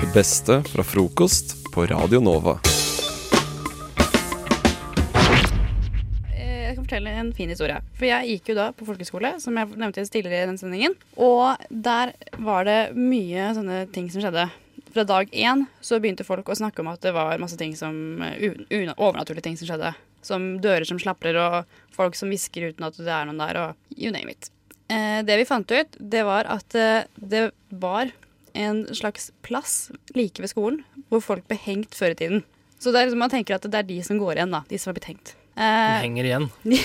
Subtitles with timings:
[0.00, 2.58] Det beste fra frokost på Radio Nova.
[6.34, 7.80] Eh, Jeg skal fortelle en fin historie.
[7.98, 10.94] For jeg gikk jo da på folkeskole, som jeg nevnte tidligere i den sendingen.
[11.16, 14.48] Og der var det mye sånne ting som skjedde.
[14.94, 18.22] Fra dag én så begynte folk å snakke om at det var masse ting som
[18.22, 18.54] eh,
[18.96, 19.92] overnaturlige ting som skjedde.
[20.22, 23.98] Som dører som slaprer, og folk som hvisker uten at det er noen der, og
[23.98, 24.50] you name it.
[24.88, 28.14] Eh, det vi fant ut, det var at det var
[28.54, 32.44] en slags plass like ved skolen hvor folk ble hengt før i tiden.
[32.78, 34.62] Så liksom, man tenker at det er de som går igjen, da.
[34.68, 35.34] De som har blitt hengt.
[35.58, 36.46] Eh, Henger igjen.
[36.68, 36.78] De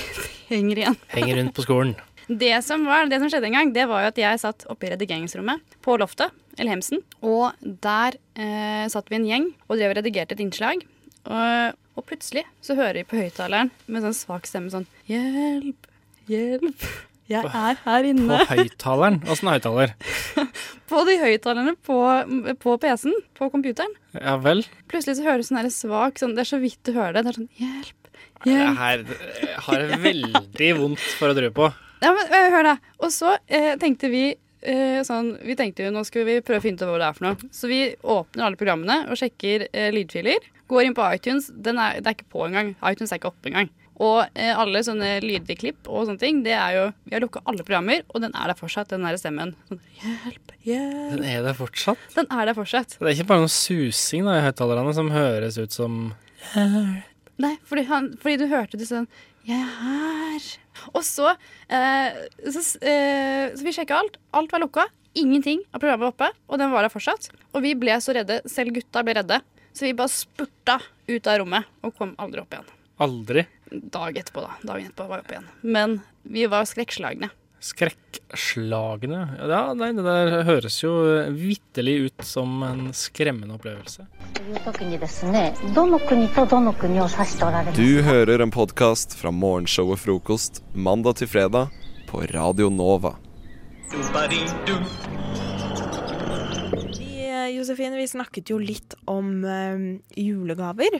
[0.57, 0.97] henger igjen.
[1.13, 1.93] Henger rundt på skolen.
[2.27, 4.87] Det som, var, det som skjedde en gang, det var jo at jeg satt oppe
[4.87, 9.91] i redigeringsrommet på loftet, eller Hemsen, og der eh, satt vi en gjeng og drev
[9.91, 10.83] og redigerte et innslag.
[11.23, 15.87] Og, og plutselig så hører vi på høyttaleren med sånn svak stemme sånn Hjelp,
[16.31, 16.87] hjelp,
[17.31, 18.39] jeg er her inne.
[18.43, 19.21] På høyttaleren.
[19.31, 19.93] Åssen høyttaler?
[20.93, 21.97] På de høyttalerne på,
[22.61, 23.93] på PC-en, på computeren.
[24.19, 24.61] Ja vel.
[24.91, 27.23] Plutselig så høres sånn der svak sånn, Det er så vidt du hører det.
[27.25, 28.11] Det er sånn Hjelp,
[28.43, 28.77] Det hjelp.
[28.77, 31.71] her eh, har jeg veldig vondt for å drue på.
[32.03, 32.77] Ja, men hør da.
[33.01, 36.65] Og så eh, tenkte vi eh, sånn Vi tenkte jo nå skal vi prøve å
[36.67, 37.51] finne ut hva det er for noe.
[37.55, 40.45] Så vi åpner alle programmene og sjekker eh, lydfiler.
[40.69, 41.49] Går inn på iTunes.
[41.53, 42.75] Den er, det er ikke på engang.
[42.85, 43.71] iTunes er ikke oppe engang.
[44.01, 47.61] Og eh, alle sånne lydklipp og sånne ting, det er jo Vi har lukka alle
[47.65, 49.53] programmer, og den er der fortsatt, den der stemmen.
[49.69, 51.11] Sånn, hjelp, hjelp.
[51.13, 52.07] Den er der fortsatt.
[52.15, 52.97] Den er der fortsatt.
[52.97, 56.01] Det er ikke bare noe susing da, i høyttalerne som høres ut som
[56.53, 59.07] Nei, fordi, han, fordi du hørte det sånn
[59.47, 60.49] Jeg er her.
[60.93, 61.31] Og så,
[61.69, 62.19] eh,
[62.49, 64.17] så, eh, så vi sjekka alt.
[64.33, 64.85] Alt var lukka.
[65.19, 67.29] Ingenting av programmet var oppe, og den var der fortsatt.
[67.53, 68.39] Og vi ble så redde.
[68.49, 69.41] Selv gutta ble redde.
[69.73, 70.79] Så vi bare spurta
[71.09, 72.71] ut av rommet og kom aldri opp igjen.
[73.03, 73.41] aldri
[73.73, 74.57] dag etterpå, da.
[74.73, 75.47] Dagen etterpå var jeg oppe igjen.
[75.61, 77.29] Men vi var skrekkslagne.
[77.63, 79.19] Skrekkslagne?
[79.39, 80.91] Ja, nei, det der høres jo
[81.31, 84.03] vitterlig ut som en skremmende opplevelse.
[87.77, 91.71] Du hører en podkast fra morgenshow og frokost mandag til fredag
[92.11, 93.15] på Radio Nova.
[96.99, 99.87] Vi, eh, Josefine, vi snakket jo litt om eh,
[100.19, 100.99] julegaver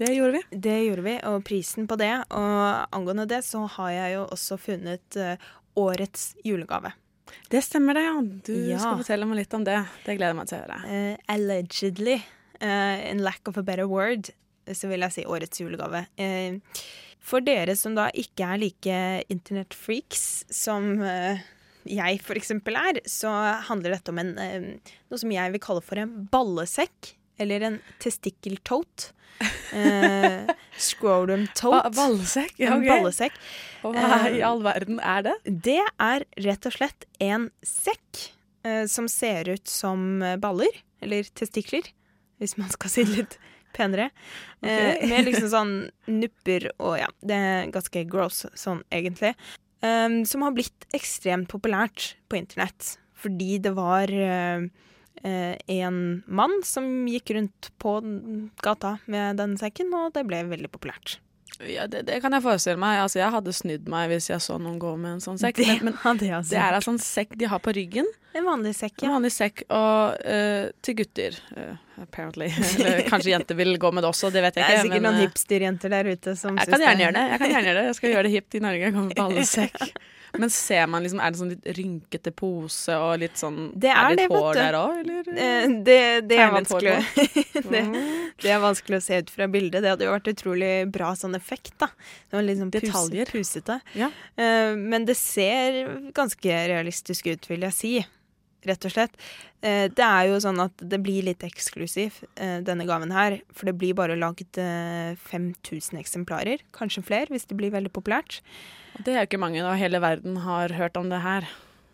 [0.00, 0.42] det gjorde vi.
[0.64, 2.12] Det gjorde vi, og prisen på det.
[2.32, 5.50] Og angående det så har jeg jo også funnet eh,
[5.80, 6.94] årets julegave.
[7.52, 8.16] Det stemmer det, ja.
[8.48, 8.78] Du Ja.
[8.80, 9.76] skal fortelle meg litt om det.
[10.06, 10.80] Det gleder jeg meg til å høre.
[10.88, 12.16] Uh, allegedly,
[12.62, 14.32] uh, in lack of a better word,
[14.66, 16.06] så vil jeg si årets julegave.
[16.18, 16.58] Uh,
[17.20, 18.98] for dere som da ikke er like
[19.30, 21.38] internettfreaks som uh,
[21.84, 23.30] jeg eksempel er, så
[23.68, 24.34] handler dette om en,
[25.10, 29.14] noe som jeg vil kalle for en ballesekk, eller en testikkeltote.
[29.72, 31.92] Eh, scrotum tote.
[31.96, 32.58] Ballesekk?
[32.60, 33.36] Ja, En ballesekk.
[33.88, 35.36] Og hva i all verden er det?
[35.68, 38.26] Det er rett og slett en sekk
[38.68, 41.88] eh, som ser ut som eh, baller, eller testikler,
[42.42, 43.38] hvis man skal si det litt
[43.76, 44.10] penere.
[44.60, 45.74] Eh, med liksom sånn
[46.10, 49.32] nupper og ja, det er ganske gross sånn egentlig.
[49.80, 52.98] Um, som har blitt ekstremt populært på internett.
[53.20, 54.66] Fordi det var eh, eh,
[55.22, 57.98] en mann som gikk rundt på
[58.64, 61.18] gata med den sekken, og det ble veldig populært.
[61.68, 63.02] Ja, det, det kan jeg forestille meg.
[63.02, 65.58] Altså, jeg hadde snydd meg hvis jeg så noen gå med en sånn sekk.
[65.60, 66.54] Det Men, altså.
[66.54, 68.08] det er en sånn sekk de har på ryggen.
[68.36, 69.64] En vanlig sekk, En vanlig sekk.
[69.68, 72.48] Og uh, til gutter, uh, apparently.
[72.78, 74.86] Eller kanskje jenter vil gå med det også, det vet Det er ikke.
[74.86, 77.26] sikkert men, noen eh, hipsterjenter der ute som Jeg gjøre det.
[77.34, 77.90] Jeg kan gjerne gjøre det.
[77.90, 78.86] Jeg skal gjøre det hipt i Norge.
[78.86, 79.84] Jeg kommer på alle ballesekk.
[80.38, 84.12] Men ser man liksom, er det sånn litt rynkete pose og litt sånn Det er
[84.14, 85.30] litt det, hår der òg, eller?
[85.34, 85.98] Eh, det,
[86.30, 86.94] det, er vanskelig.
[87.72, 88.30] det, Mm.
[88.42, 89.82] det er vanskelig å se ut fra bildet.
[89.82, 91.88] Det hadde jo vært utrolig bra sånn effekt, da.
[92.30, 93.30] Det var litt sånn pus, Detaljer.
[93.32, 93.80] pusete.
[93.98, 94.10] Ja.
[94.36, 95.82] Eh, men det ser
[96.16, 97.94] ganske realistisk ut, vil jeg si.
[98.68, 99.14] Rett og slett.
[99.64, 103.38] Eh, det er jo sånn at det blir litt eksklusiv, eh, denne gaven her.
[103.56, 106.60] For det blir bare lagd eh, 5000 eksemplarer.
[106.76, 108.40] Kanskje flere, hvis det blir veldig populært.
[109.00, 109.72] Det er jo ikke mange, da.
[109.80, 111.48] Hele verden har hørt om det her.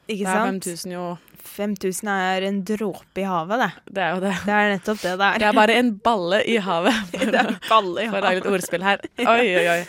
[0.06, 1.06] Ikke Det er 5000 jo
[1.46, 3.94] 5000 er en dråpe i havet, det.
[3.94, 4.34] Det er jo det.
[4.46, 5.38] Det er nettopp det det er.
[5.42, 7.00] Det er bare en balle i havet.
[7.12, 8.10] For, Det er balle i havet.
[8.10, 9.02] for å lage litt ordspill her.
[9.22, 9.80] Oi, oi, oi.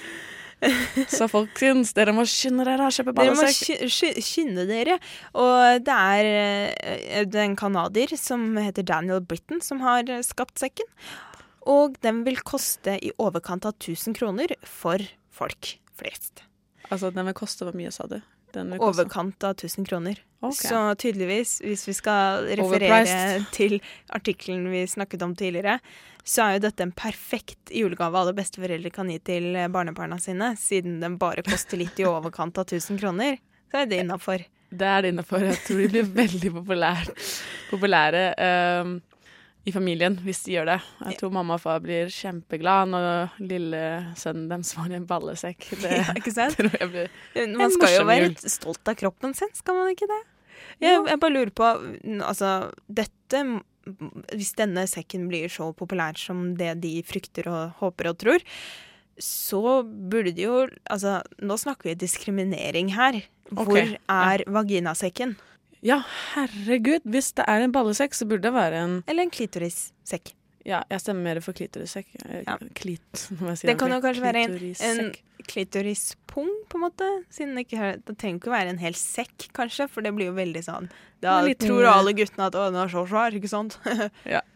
[1.08, 3.60] Så folkens, dere må skynde dere å kjøpe Dere må ballesekk.
[3.78, 4.96] sky- sky- skynde dere.
[5.38, 10.58] Og det er eh, det er en canadier som heter Daniel Britton som har skapt
[10.64, 10.88] sekken.
[11.68, 16.42] Og den vil koste i overkant av 1000 kroner for folk flest.
[16.90, 18.18] Altså, den vil koste hvor mye, sa du?
[18.56, 20.22] Overkant av 1000 kroner.
[20.40, 20.70] Okay.
[20.70, 23.48] Så tydeligvis, hvis vi skal referere Overpriced.
[23.52, 23.80] til
[24.14, 25.80] artikkelen vi snakket om tidligere,
[26.24, 31.00] så er jo dette en perfekt julegave alle besteforeldre kan gi til barnebarna sine, siden
[31.02, 33.40] den bare koster litt i overkant av 1000 kroner.
[33.72, 34.46] Så er det innafor.
[34.70, 35.46] Det er det innafor.
[35.48, 37.16] Jeg tror de blir veldig populære.
[37.72, 38.24] populære.
[38.84, 38.98] Um,
[39.68, 40.78] i familien hvis de gjør det.
[41.10, 45.68] Jeg tror mamma og far blir kjempeglad når lillesønnen deres får en ballesekk.
[45.84, 46.58] Det Ja, ikke sant?
[46.58, 50.10] tror jeg blir Man skal jo være litt stolt av kroppen sin, skal man ikke
[50.10, 50.20] det?
[50.82, 51.68] Jeg, jeg bare lurer på
[52.26, 53.42] Altså, dette
[54.34, 58.46] Hvis denne sekken blir så populær som det de frykter og håper og tror,
[59.22, 63.20] så burde de jo Altså, nå snakker vi diskriminering her.
[63.52, 63.98] Hvor okay.
[64.12, 65.38] er vaginasekken?
[65.86, 66.02] Ja,
[66.34, 67.06] herregud.
[67.06, 70.34] Hvis det er en ballesekk, så burde det være en Eller en klitorissekk?
[70.68, 72.10] Ja, jeg stemmer mer for klitorissekk.
[72.26, 72.58] Eh, Ja.
[72.76, 74.58] Klit, må jeg si Det kan jo kanskje være en,
[74.90, 75.14] en
[75.48, 77.08] klitorispung, på en måte.
[77.32, 80.32] Siden det ikke det trenger ikke å være en hel sekk, kanskje, for det blir
[80.32, 80.90] jo veldig sånn
[81.24, 83.80] Da tror alle guttene at 'å, den er så svær', ikke sant?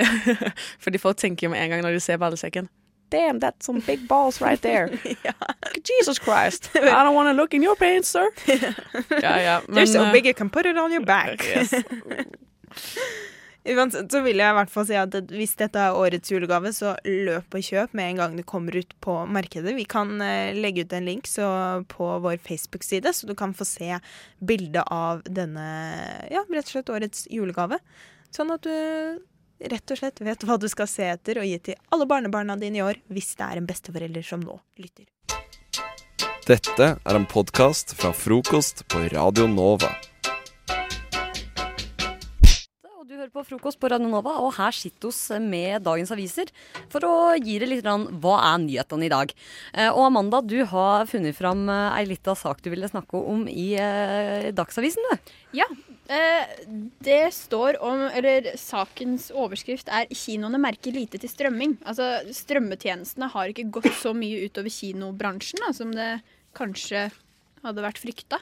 [0.84, 2.68] Fordi folk tenker jo med en gang når de ser ballesekken
[3.10, 4.88] Damn, that's some big balls right there.
[5.84, 6.70] Jesus Christ.
[6.74, 8.30] I don't want to look in your pants, sir.
[8.46, 9.60] ja, ja.
[9.68, 11.44] They're so eh, big you can put it on your back.
[11.54, 11.74] yes.
[13.64, 16.94] Uansett så vil jeg i hvert fall si at hvis dette er årets julegave, så
[17.04, 19.74] løp og kjøp med en gang det kommer ut på markedet.
[19.76, 21.48] Vi kan eh, legge ut en link så
[21.90, 23.98] på vår Facebook-side, så du kan få se
[24.38, 25.66] bilde av denne,
[26.30, 27.82] ja, rett og slett årets julegave.
[28.30, 29.18] Sånn at du
[29.60, 32.80] rett og slett vet hva du skal se etter og gi til alle barnebarna dine
[32.80, 35.06] i år, hvis det er en besteforelder som nå lytter.
[36.48, 39.90] Dette er en podkast fra frokost på Radio Nova.
[42.96, 46.50] Og du hører på frokost på Radio Nova, og her sitter oss med dagens aviser
[46.90, 49.32] for å gi deg litt grann, hva er nyhetene i dag.
[49.74, 53.46] Eh, Og Amanda, du har funnet fram eh, ei lita sak du ville snakke om
[53.50, 55.32] i eh, Dagsavisen, du.
[55.62, 55.68] Ja.
[56.10, 56.46] Eh,
[56.98, 61.78] det står om Eller sakens overskrift er 'Kinoene merker lite til strømming'.
[61.86, 66.22] Altså, Strømmetjenestene har ikke gått så mye utover kinobransjen da, som det
[66.52, 67.12] kanskje
[67.62, 68.40] hadde vært frykta.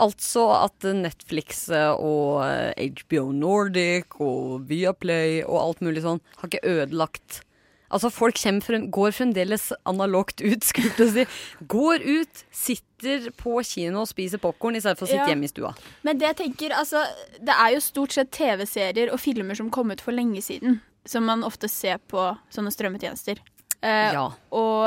[0.00, 6.64] Altså at Netflix og eh, HBO Nordic og Viaplay og alt mulig sånn har ikke
[6.64, 7.42] ødelagt
[7.90, 8.60] Altså folk frem,
[8.90, 11.24] går fremdeles analogt ut, skulle jeg si.
[11.66, 15.30] Går ut, sitter på kino og spiser popkorn i stedet for å sitte Ja.
[15.32, 15.72] hjemme i stua.
[16.06, 17.02] Men det jeg tenker, altså
[17.40, 21.24] Det er jo stort sett TV-serier og filmer som kom ut for lenge siden, som
[21.26, 23.38] man ofte ser på sånne strømmetjenester.
[23.82, 24.26] Eh, Ja.
[24.52, 24.84] Og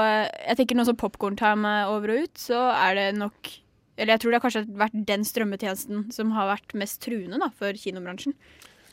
[0.48, 3.60] jeg tenker nå som popkorn-time er over og ut, så er det nok
[3.96, 7.50] Eller jeg tror det har kanskje vært den strømmetjenesten som har vært mest truende da,
[7.50, 8.34] for kinobransjen.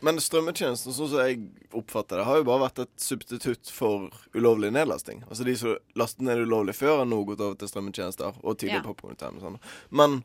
[0.02, 1.41] Men strømmetjenesten, sånn som jeg
[1.76, 5.23] oppfatter det, har jo bare vært et substitutt for ulovlig nedlasting.
[5.29, 8.81] Altså de som lastet ned ulovlig før, har nå gått over til strømmetjenester og tidligere
[8.81, 8.88] Ja.
[8.88, 9.58] popkorn-time og sånn.
[9.91, 10.25] Men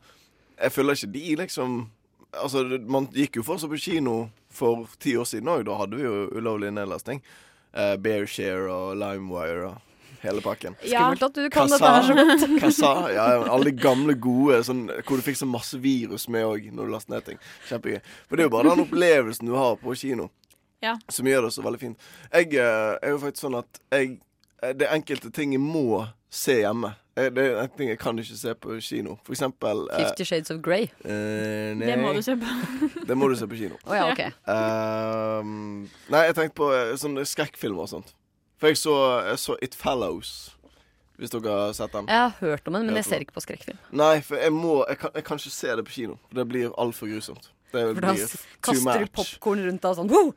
[0.58, 1.90] jeg føler ikke de liksom
[2.36, 5.64] Altså, man gikk jo fortsatt på kino for ti år siden òg.
[5.64, 7.22] Da hadde vi jo ulovlig nedlasting.
[7.72, 9.80] Uh, Bearshare og Limewire og
[10.28, 10.76] hele pakken.
[10.82, 12.44] Skummelt at du kan dette her så godt.
[12.64, 16.68] Kassa, Ja, alle de gamle gode sånn, hvor du fikk så masse virus med òg
[16.72, 17.40] når du lastet ned ting.
[17.70, 18.00] Kjempegøy.
[18.28, 20.28] For det er jo bare den opplevelsen du har på kino
[20.84, 20.96] Ja.
[21.08, 21.98] som gjør det så veldig fint.
[22.32, 24.18] Jeg eh, er jo faktisk sånn at jeg
[24.62, 26.90] eh, Det er enkelte ting jeg må se hjemme.
[27.16, 29.14] Eh, Det er ting jeg kan ikke se på kino.
[29.24, 30.90] For eksempel eh, Fifty Shades of Grey.
[31.04, 33.06] eh, nei, Det må du se på.
[33.08, 33.78] det må du se på kino.
[33.86, 34.20] Oh, ja, ok.
[34.52, 38.12] Ehm, nei, jeg tenkte på eh, sånne skrekkfilmer og sånt.
[38.60, 38.94] For jeg så,
[39.26, 40.34] jeg så It Fellows.
[41.16, 42.08] Hvis dere har sett den.
[42.12, 43.78] Jeg har hørt om den, men jeg ser ikke på skrekkfilm.
[43.96, 46.18] Nei, for jeg må Jeg kan, jeg kan ikke se det på kino.
[46.36, 47.48] Det blir altfor grusomt.
[47.72, 48.14] Det For da
[48.64, 50.34] kaster du popkorn rundt deg og sånn Woo!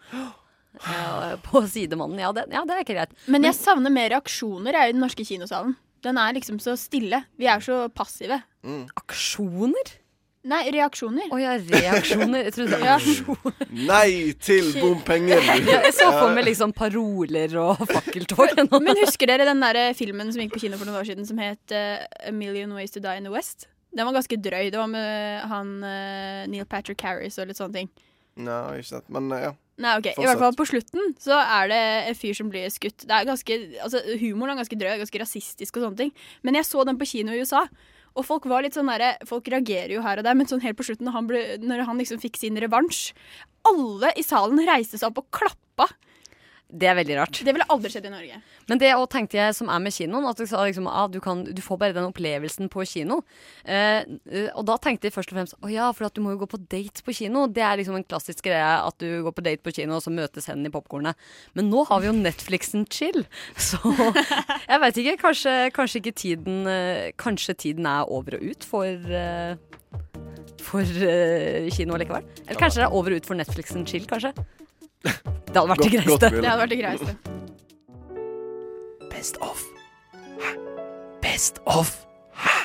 [0.86, 2.20] Ja, på sidemannen.
[2.22, 3.16] Ja det, ja, det er ikke greit.
[3.28, 5.76] Men jeg savner mer reaksjoner jeg, i den norske kinosalen.
[6.06, 7.24] Den er liksom så stille.
[7.40, 8.40] Vi er så passive.
[8.64, 8.86] Mm.
[9.02, 9.96] Aksjoner?
[10.50, 11.30] Nei, reaksjoner.
[11.30, 12.48] Å ja, reaksjoner.
[12.48, 13.66] Jeg trodde det var.
[13.70, 15.44] Nei til bompenger!
[15.70, 18.56] Ja, jeg så for meg liksom paroler og fakkeltog.
[18.86, 21.42] Men husker dere den der filmen som gikk på kino for noen år siden, som
[21.42, 23.68] het uh, A Million Ways to Die in the West?
[23.94, 24.72] Den var ganske drøy.
[24.74, 27.92] Det var med han uh, Neil Patrick Harris og litt sånne ting.
[28.40, 29.10] Nei, ikke sant.
[29.14, 29.54] Men uh, ja.
[29.80, 30.10] Nei, ok.
[30.18, 33.06] I hvert fall på slutten så er det en fyr som blir skutt.
[33.06, 36.12] Det er ganske, altså Humoren er ganske drøy, ganske rasistisk og sånne ting.
[36.44, 37.64] Men jeg så den på kino i USA.
[38.18, 40.80] Og folk var litt sånn der, folk reagerer jo her og der, men sånn helt
[40.80, 43.14] på slutten, når han, ble, når han liksom fikk sin revansj
[43.70, 45.90] Alle i salen reiste seg opp og klappa.
[46.70, 47.40] Det er veldig rart.
[47.42, 48.36] Det ville aldri skjedd i Norge.
[48.70, 51.18] Men det også tenkte jeg som er med kinoen, at du sa liksom, ah, du,
[51.24, 53.24] kan, du får bare den opplevelsen på kino.
[53.66, 56.36] Eh, eh, og da tenkte jeg først og fremst å ja, for at du må
[56.36, 57.48] jo gå på date på kino.
[57.50, 60.14] Det er liksom en klassisk greie at du går på date på kino, og så
[60.14, 61.18] møtes hendene i popkornet.
[61.58, 63.26] Men nå har vi jo Netflixen chill,
[63.72, 65.18] så jeg veit ikke.
[65.26, 69.58] Kanskje, kanskje ikke tiden eh, Kanskje tiden er over og ut for eh,
[70.62, 70.86] for
[71.74, 72.26] kino likevel?
[72.46, 74.36] Eller kanskje det er over og ut for Netflixen chill, kanskje?
[75.04, 76.30] Det hadde vært det greieste.
[76.30, 77.16] Det hadde vært det greieste.
[79.10, 79.64] Best of.
[80.40, 80.52] Hæ?
[81.24, 81.94] Best of.
[82.36, 82.58] Hæ?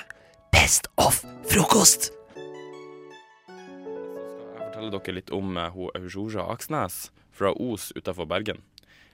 [0.54, 2.10] Best of frokost.
[2.10, 7.10] Så skal jeg fortelle dere litt om eh, hun Aurora Aksnes.
[7.34, 8.60] fra Os utafor Bergen.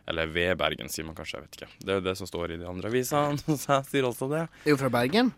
[0.09, 1.39] Eller ved Bergen, sier man kanskje.
[1.39, 1.71] jeg vet ikke.
[1.85, 4.43] Det er jo det som står i de andre avisene, så jeg sier også det.
[4.67, 5.33] Er jo fra Bergen.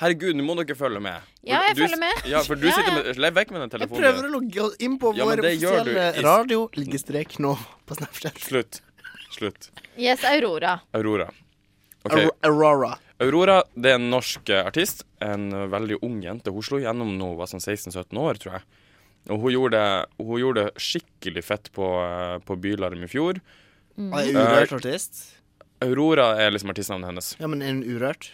[0.00, 1.22] Herregud, nå må dere følge med.
[1.46, 2.24] Ja, jeg Du- følger med.
[2.26, 3.02] Ja, for du Ja, sitter ja.
[3.12, 4.02] med Lev vekk med den telefonen.
[4.02, 6.68] Jeg prøver å logge inn på Ja, vår offisielle radio.
[6.74, 7.54] ligger strek nå
[7.86, 8.38] på Snapchat.
[8.42, 8.80] Slutt.
[9.30, 9.70] Slutt.
[9.96, 10.80] Yes, Aurora.
[10.94, 11.28] Aurora.
[12.04, 12.28] Okay.
[12.42, 12.98] Aurora.
[13.22, 15.04] Aurora det er en norsk eh, artist.
[15.22, 16.50] En eh, veldig ung jente.
[16.52, 18.62] Hun slo gjennom nå hun var sånn 16-17 år, tror jeg.
[19.30, 19.80] Og hun gjorde,
[20.18, 23.38] hun gjorde det skikkelig fett på, eh, på Bylarm i fjor.
[23.96, 24.10] Mm.
[24.12, 25.22] Er hun urørt artist?
[25.80, 27.30] Aurora er liksom artistnavnet hennes.
[27.40, 28.32] Ja, men er hun urørt?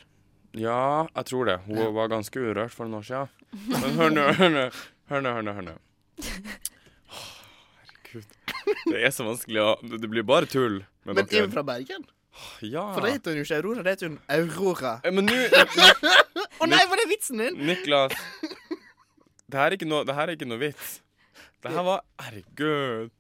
[0.59, 1.59] Ja, jeg tror det.
[1.67, 3.29] Hun var ganske urørt for noen år siden.
[3.71, 4.65] Men hør nå, hør nå.
[5.11, 5.53] Hør nå, hør nå.
[5.59, 5.75] hør nå.
[7.11, 7.29] Oh,
[7.81, 8.27] Herregud.
[8.91, 9.69] Det er så vanskelig å
[10.01, 12.03] Det blir bare tull med Men er hun fra Bergen?
[12.63, 12.85] Ja.
[12.95, 14.93] For det heter hun jo ikke Aurora, det heter hun Aurora.
[15.05, 15.37] Eh, Men nå
[16.61, 17.59] Å nei, var det vitsen din?
[17.71, 18.15] Niklas
[19.51, 20.99] Det her er ikke noe, det her er ikke noe vits.
[21.61, 23.11] Det her var Herregud.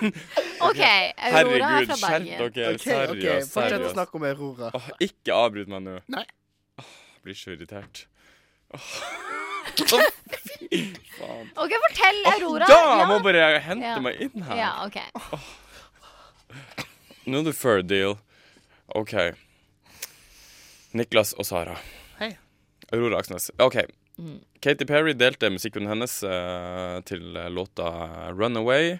[0.68, 2.52] OK, Aurora er fra skjerp Bergen.
[2.56, 2.74] dere.
[2.74, 3.12] Ok, Seriøst.
[3.12, 3.94] ok, Fortsett å seriøst.
[3.96, 4.70] snakke om Aurora.
[4.78, 5.96] Åh, ikke avbryt meg nå.
[6.12, 6.24] Nei.
[6.78, 8.04] Jeg blir så irritert.
[8.74, 8.90] Åh.
[9.76, 10.80] Fy
[11.18, 11.48] faen.
[11.58, 12.66] OK, fortell Aurora.
[12.70, 13.06] Da Ja.
[13.10, 13.98] må bare jeg hente Ja.
[14.00, 14.56] meg inn her.
[14.56, 14.98] Ja, OK.
[17.26, 18.18] Nå er det fair deal.
[18.94, 19.12] OK.
[20.96, 21.74] Niklas og Sara.
[22.20, 22.36] Hei.
[22.92, 23.50] Aurora Aksnes.
[23.60, 23.80] OK.
[24.16, 24.38] Mm.
[24.64, 27.20] Katy Perry delte musikken hennes eh, til
[27.52, 27.90] låta
[28.32, 28.98] 'Runaway',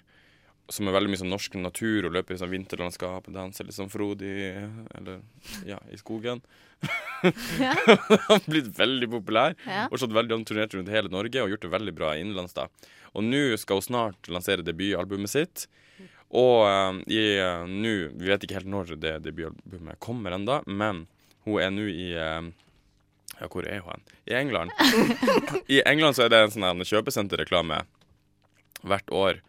[0.73, 3.77] som er veldig mye sånn norsk natur og løper i sånn vinterlandskap og danser litt
[3.77, 4.33] sånn frodig
[4.99, 5.21] eller
[5.69, 6.43] ja, i skogen.
[7.57, 7.73] Ja.
[8.29, 9.87] har blitt veldig populær Ja.
[9.89, 12.53] og veldig han turnert rundt hele Norge og gjort det veldig bra innenlands.
[12.53, 12.67] da.
[13.17, 15.67] Og nå skal hun snart lansere debutalbumet sitt.
[16.35, 21.07] Og uh, i, uh, nå Vi vet ikke helt når det debutalbumet kommer ennå, men
[21.47, 22.43] hun er nå i uh,
[23.41, 24.03] Ja, hvor er hun?
[24.27, 24.75] I England.
[25.77, 27.85] I England så er det en sånn kjøpesenterreklame
[28.87, 29.41] hvert år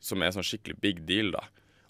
[0.00, 1.46] som er sånn skikkelig big deal, da.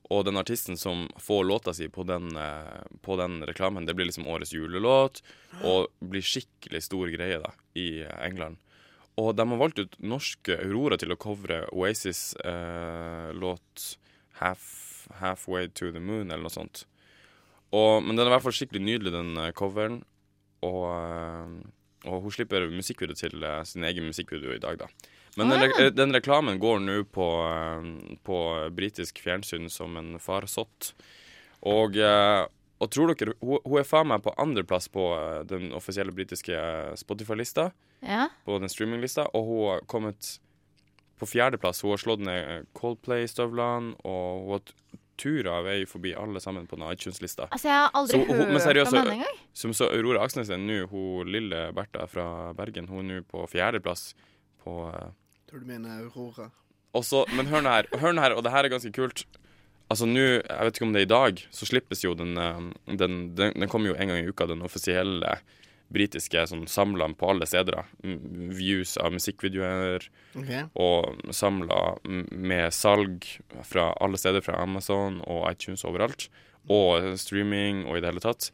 [0.09, 4.09] Og den artisten som får låta si på den, eh, på den reklamen, det blir
[4.09, 5.21] liksom årets julelåt,
[5.63, 8.57] og blir skikkelig stor greie da, i England.
[9.19, 13.99] Og de har valgt ut norske Aurora til å covre Oasis eh, låt
[14.39, 16.87] Half, 'Halfway to the Moon', eller noe sånt.
[17.75, 20.05] Og, men den er i hvert fall skikkelig nydelig, den eh, coveren.
[20.63, 24.89] Og, eh, og hun slipper musikkvideo til sin egen musikkvideo i dag, da.
[25.39, 25.79] Men den, Ah.
[25.79, 28.39] re den reklamen går nå på, eh, på
[28.75, 30.93] britisk fjernsyn som en farsott.
[31.63, 32.47] Og, eh,
[32.81, 36.55] og tror dere Hun, hun er faen meg på andreplass på eh, den offisielle britiske
[36.55, 37.71] eh, Spotify-lista.
[38.03, 38.29] Ja.
[38.47, 39.27] På den streaminglista.
[39.35, 40.39] Og hun har kommet
[41.19, 41.81] på fjerdeplass.
[41.83, 44.75] Hun har slått ned Coldplay-støvlene, og hun har t-
[45.51, 47.49] av vei forbi alle sammen på den iTunes-lista.
[47.51, 49.39] Altså, jeg har aldri Så hørt seriøst, om henne engang.
[49.53, 53.43] Som så Aurora Aksnes er nå, hun lille Bertha fra Bergen, hun er nå på
[53.51, 54.13] fjerdeplass
[54.63, 55.11] på eh,
[55.49, 56.51] Tror du mener Aurora?
[56.97, 59.25] Også, men hør nå her, hør nå her, og det her er ganske kult.
[59.89, 62.67] Altså nå, jeg vet ikke om det er i dag, så slippes jo den eh,
[62.91, 65.39] Den, den, den kommer jo en gang i uka, den offisielle
[65.89, 67.87] britiske sånn samla på alle steder.
[68.05, 70.05] Views av musikkvideoer,
[70.37, 70.67] okay.
[70.77, 73.25] og samla med salg
[73.65, 76.29] fra alle steder, fra Amazon og iTunes overalt.
[76.69, 78.51] Og streaming og i det hele tatt.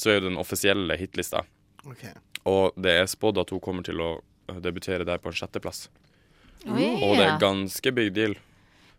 [0.00, 1.44] Så er jo den offisielle hitlista.
[1.84, 2.14] Okay.
[2.48, 4.14] Og det er spådd at hun kommer til å
[4.64, 5.88] debutere der på en sjetteplass.
[6.68, 6.86] Oi.
[7.02, 8.34] Og det er ganske big deal.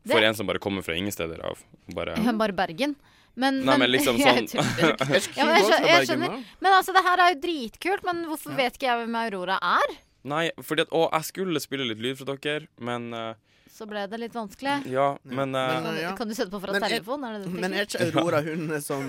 [0.07, 1.59] For Det- en som bare kommer fra ingen steder av.
[1.93, 2.95] Bare, Bare Bergen.
[3.35, 4.95] Men, Nei, men liksom sånn- tuller.
[5.13, 6.43] Jeg ja, men jeg, skjønner, jeg skjønner.
[6.59, 9.93] Men altså, det her er jo dritkult, men hvorfor vet ikke jeg hvem Aurora er?
[10.27, 13.33] Nei, fordi at Å, jeg skulle spille litt lyd fra dere, men uh,
[13.71, 14.81] Så ble det litt vanskelig.
[14.91, 16.11] Ja, men, uh, Men, uh, ja.
[16.19, 17.21] Kan du sette på fra Men telefon?
[17.23, 19.07] Det det du Men er ikke Aurora hun som,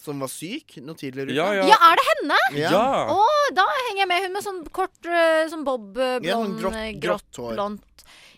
[0.00, 1.68] som var syk noe tidligere i Ja, uka?
[1.68, 2.38] Ja, er det henne?
[2.56, 2.70] Ja.
[2.72, 3.04] Ja.
[3.12, 4.22] Å, da henger jeg med.
[4.24, 7.54] Hun med sånn kort eh, sånn bob-blond, Ja, sånn grått- eh, grått hår.
[7.54, 7.86] blondt.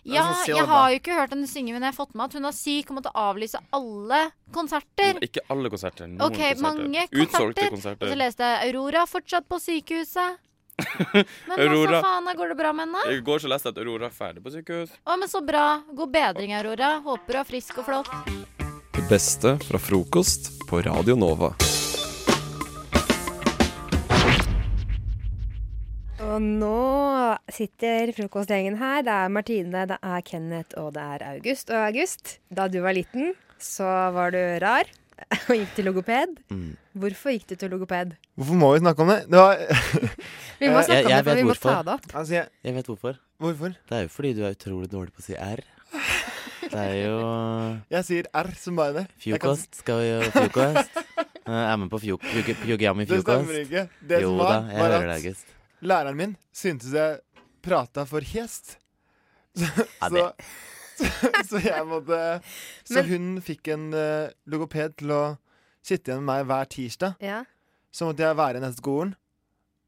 [0.03, 2.25] Ja, Ja, sånn jeg har jo ikke hørt henne synge, men jeg har fått med
[2.25, 5.15] at hun er syk og måtte avlyse alle konserter.
[5.23, 6.07] ikke alle konserter.
[6.11, 6.61] Noen Ok, konserter.
[6.61, 7.69] mange Utsolgte konserter.
[7.71, 8.03] konserter.
[8.03, 10.37] Og så leste jeg Aurora fortsatt på sykehuset.
[11.47, 12.01] Men Aurora.
[12.01, 13.15] hva faen, går det bra med henne?
[13.15, 14.89] I går så leste jeg at Aurora er ferdig på sykehus.
[15.05, 15.83] Å, men så bra.
[15.93, 16.99] God bedring, Aurora.
[17.05, 18.09] Håper du er frisk og flott.
[18.95, 21.51] Det beste fra frokost på Radio Nova.
[26.23, 26.73] Og nå
[27.53, 29.03] sitter frokostgjengen her.
[29.05, 31.69] Det er Martine, det er Kenneth og det er August.
[31.73, 34.89] Og August, da du var liten, så var du rar
[35.49, 36.37] og gikk til logoped.
[36.53, 36.71] Mm.
[37.03, 38.15] Hvorfor gikk du til logoped?
[38.37, 39.19] Hvorfor må vi snakke om det?
[39.29, 39.61] det var
[40.63, 42.09] Vi må snakke Jeg- om det, for vi vi må ta det opp.
[42.13, 43.19] Altså, jeg, Jeg vet hvorfor.
[43.43, 43.75] Hvorfor?
[43.89, 45.61] Det er jo fordi du er utrolig dårlig på å si R.
[46.73, 47.17] Det er jo
[47.93, 49.03] jeg sier R som bare det.
[49.21, 49.75] Fjokost.
[49.83, 51.01] Skal vi gjøre fjokost?
[51.43, 53.43] Jeg er med på fjok- fjok- Pyogami Det fjokost.
[53.45, 53.83] stemmer ikke.
[54.09, 55.45] Det jo som var, da, jeg var hører at deg, August.
[55.83, 57.19] læreren min syntes jeg
[57.63, 58.77] prata for hest.
[59.61, 60.31] Ja,
[60.93, 62.17] Så, så, så jeg måtte
[62.85, 65.21] Så Men- hun fikk en uh, logoped til å
[65.83, 67.15] sitte igjen med meg hver tirsdag.
[67.21, 67.43] Ja.
[67.93, 69.15] Så måtte jeg være i neste skolen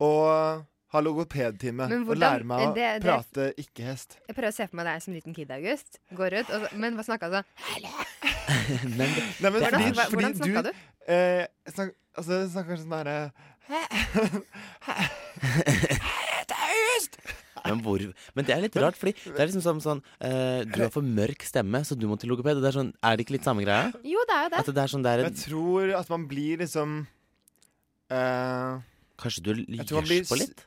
[0.04, 0.66] og
[0.96, 1.86] ha logopedtime.
[2.02, 4.10] Og lære meg å det- det- prate ikke-hest.
[4.28, 6.00] Jeg prøver å se for meg deg som liten kid, August.
[6.16, 7.48] Går ut, og, men hva snakka du sånn?
[8.96, 9.10] Men,
[9.42, 10.70] Nei, men Hvordan- fordi, hvordan snakka du?
[10.72, 10.76] du?
[11.12, 13.18] Eh, snak, altså, jeg snakker sånn derre
[17.66, 17.98] Men, hvor,
[18.38, 21.02] men det er litt rart, fordi det er liksom sånn, sånn uh, Du har for
[21.06, 22.60] mørk stemme, så du må til logoped.
[22.60, 23.90] Og det er, sånn, er det ikke litt samme greia?
[24.06, 24.60] Jo, det er jo det.
[24.62, 26.94] At det er sånn, det er Jeg tror at man blir liksom
[28.14, 28.72] uh,
[29.22, 30.60] Kanskje du gjørs på litt?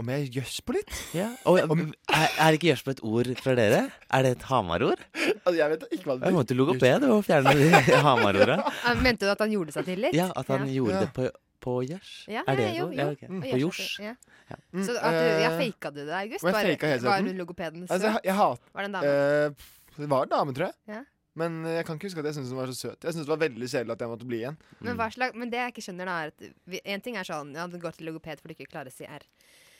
[0.00, 0.90] Om jeg gjørs på litt?
[1.16, 1.26] Ja.
[1.48, 3.82] Og, er, er ikke gjørs på et ord fra dere?
[4.08, 5.02] Er det et Hamar-ord?
[5.18, 7.68] Altså, jeg vet ikke hva det Jeg må til logoped og fjerne de
[8.06, 8.56] Hamar-orda.
[9.04, 10.16] Mente du at han gjorde seg til litt?
[10.16, 11.04] Ja, at han gjorde Ja.
[11.04, 11.28] det på,
[11.60, 12.14] på gjørs.
[12.32, 12.96] Ja, er det jo, ord?
[12.96, 13.04] jo.
[13.04, 13.28] Ja, okay.
[13.28, 13.44] mm.
[13.44, 13.82] På jors.
[14.00, 14.14] Ja.
[14.50, 14.56] Ja.
[14.72, 16.42] Mm, Så at du, ja, eh, faka du det, August?
[16.42, 18.96] men jeg Var, faket helt var hun logopeden Altså, jeg, jeg hat, Var det en
[18.96, 19.12] dame?
[19.14, 20.78] Uh, det var en dame, tror jeg.
[20.96, 21.02] Ja.
[21.38, 23.04] Men jeg kan ikke huske at jeg syntes hun var så søt.
[23.06, 24.56] Jeg syntes det var veldig kjedelig at jeg måtte bli igjen.
[24.80, 27.28] Men, hva slags, men det jeg ikke skjønner, da, er at vi, en ting er
[27.28, 29.22] sånn Ja, du går til logoped fordi du ikke klarer å si R.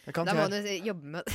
[0.07, 1.27] Jeg kan Da må du jobbe med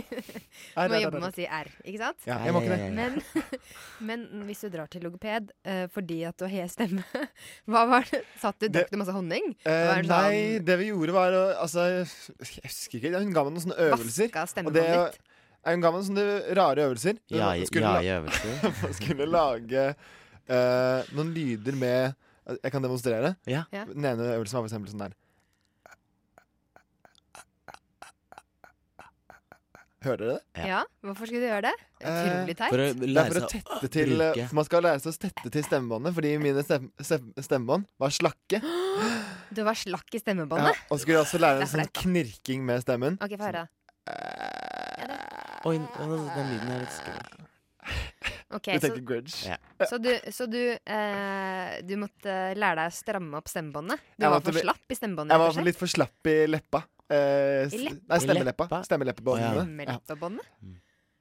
[0.08, 2.26] Du må jobbe med å si R, ikke sant?
[2.28, 2.88] Ja, jeg må ikke det.
[2.96, 3.18] Men,
[4.08, 7.04] men hvis du drar til logoped uh, fordi at du har hes stemme,
[7.70, 8.22] hva var det?
[8.40, 9.50] Satt du, drakk du masse honning?
[9.66, 13.12] Var det nei, sånn- det vi gjorde var å Altså, jeg husker ikke.
[13.18, 14.30] Hun ga meg noen sånne øvelser.
[14.30, 15.20] Vaska og stemmebåndet ditt?
[15.58, 17.20] eh, Hun ga meg noen sånne rare øvelser.
[17.34, 18.68] Ja, skulle ja-øvelser.
[18.82, 19.86] Man skulle lage
[20.48, 22.14] uh, noen lyder med
[22.64, 23.34] Jeg kan demonstrere.
[23.44, 23.66] Ja.
[23.74, 23.84] Ja.
[23.90, 25.16] Den ene øvelsen var for eksempel sånn der.
[30.04, 30.66] Hører dere det?
[30.68, 30.80] Ja.
[31.02, 31.72] Hvorfor skulle du gjøre det?
[31.98, 32.70] Utrolig teit.
[32.70, 34.44] For Det er for å tette til eh, bruke.
[34.50, 38.14] For man skal lære seg å tette til stemmebåndet, fordi mine stem, stem, stemmebånd var
[38.14, 38.62] slakke.
[39.48, 40.76] Du var slakk i stemmebåndet?
[40.76, 43.16] Ja, og skulle også lære en sånn knirking med stemmen.
[43.24, 43.62] OK, få høre.
[45.66, 47.46] Oi, den lyden er litt skummel.
[48.58, 49.38] Ok, Du så, grudge.
[49.48, 49.56] Ja.
[49.88, 54.04] så du, så du, eh, du måtte lære deg å stramme opp stemmebåndet?
[54.16, 55.34] Du Jeg var for slapp i stemmebåndet?
[55.34, 56.84] Jeg var litt for slapp i leppa.
[57.08, 58.64] Eh, Nei, stemmeleppa.
[58.68, 58.82] leppa?
[58.84, 60.44] Stemmeleppebåndet?
[60.60, 60.76] Ja.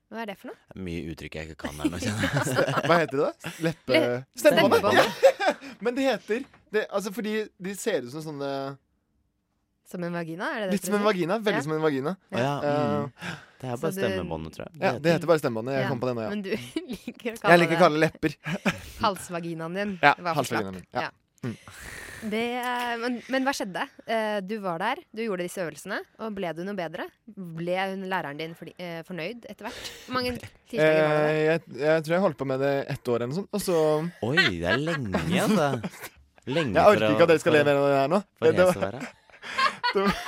[0.08, 0.58] Hva er det for noe?
[0.72, 1.98] Det er Mye uttrykk jeg ikke kan her nå.
[2.88, 3.24] Hva heter det?
[3.28, 3.52] da?
[3.66, 3.94] Leppe...
[3.94, 5.24] Le- Stemmebåndet.
[5.84, 6.46] Men det heter
[6.76, 8.52] det, Altså fordi de ser ut som sånne
[9.88, 10.48] Som en vagina?
[10.56, 11.38] Er det det Litt som en vagina.
[11.44, 12.16] Veldig som en vagina.
[12.36, 13.12] Ja, mm.
[13.58, 14.80] Det er bare stemmebåndet, tror jeg.
[14.84, 15.74] ja, det heter bare stemmebåndet.
[15.78, 16.30] Jeg Ja, kom på det nå, ja.
[16.30, 16.52] Men du
[16.92, 18.36] liker å kalle Jeg liker å det kalle det lepper.
[19.02, 19.96] halsvaginaen din.
[20.04, 21.10] Ja, halsvaginaen min, ja.
[21.44, 21.56] Mm.
[22.22, 22.44] Det,
[23.02, 23.84] men, men hva skjedde?
[24.10, 27.06] Eh, Du var der, du gjorde disse øvelsene, og ble du noe bedre?
[27.30, 29.92] Ble hun læreren din fordi, eh, fornøyd etter hvert?
[30.16, 31.28] Mange tirsdager var det?
[31.30, 33.62] Eh, jeg, jeg tror jeg holdt på med det ett år eller noe sånt, og
[33.62, 33.78] så
[34.26, 35.68] Oi, det er lenge, altså.
[36.48, 38.20] Lenge Jeg orker ikke at dere skal leve av det her nå.
[38.40, 38.74] For Det var,
[39.94, 40.26] det var-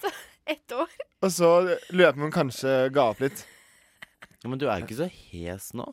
[0.00, 0.14] Så
[0.56, 0.96] Ett år?
[1.26, 1.52] Og så
[1.90, 3.44] løper hun kanskje ga opp litt.
[4.44, 5.86] Ja, men du er ikke så hes nå.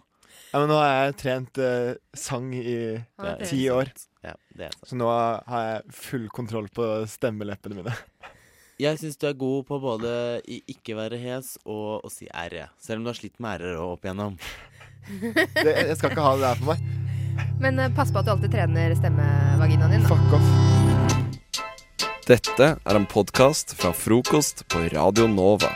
[0.53, 2.75] Ja, men nå har jeg trent uh, sang i
[3.49, 3.89] ti år.
[4.23, 4.75] Ja, det er.
[4.87, 7.95] Så nå har jeg full kontroll på stemmeleppene mine.
[8.81, 10.11] Jeg syns du er god på både
[10.49, 13.77] i ikke være hes og å si r, selv om du har slitt med r-er
[13.77, 14.33] opp igjennom.
[15.05, 16.81] Det, jeg skal ikke ha det der for meg.
[17.61, 20.03] Men uh, pass på at du alltid trener stemmevaginaen din.
[20.03, 20.09] da.
[20.09, 20.47] Fuck off.
[22.27, 25.69] Dette er en podkast fra frokost på Radio Nova.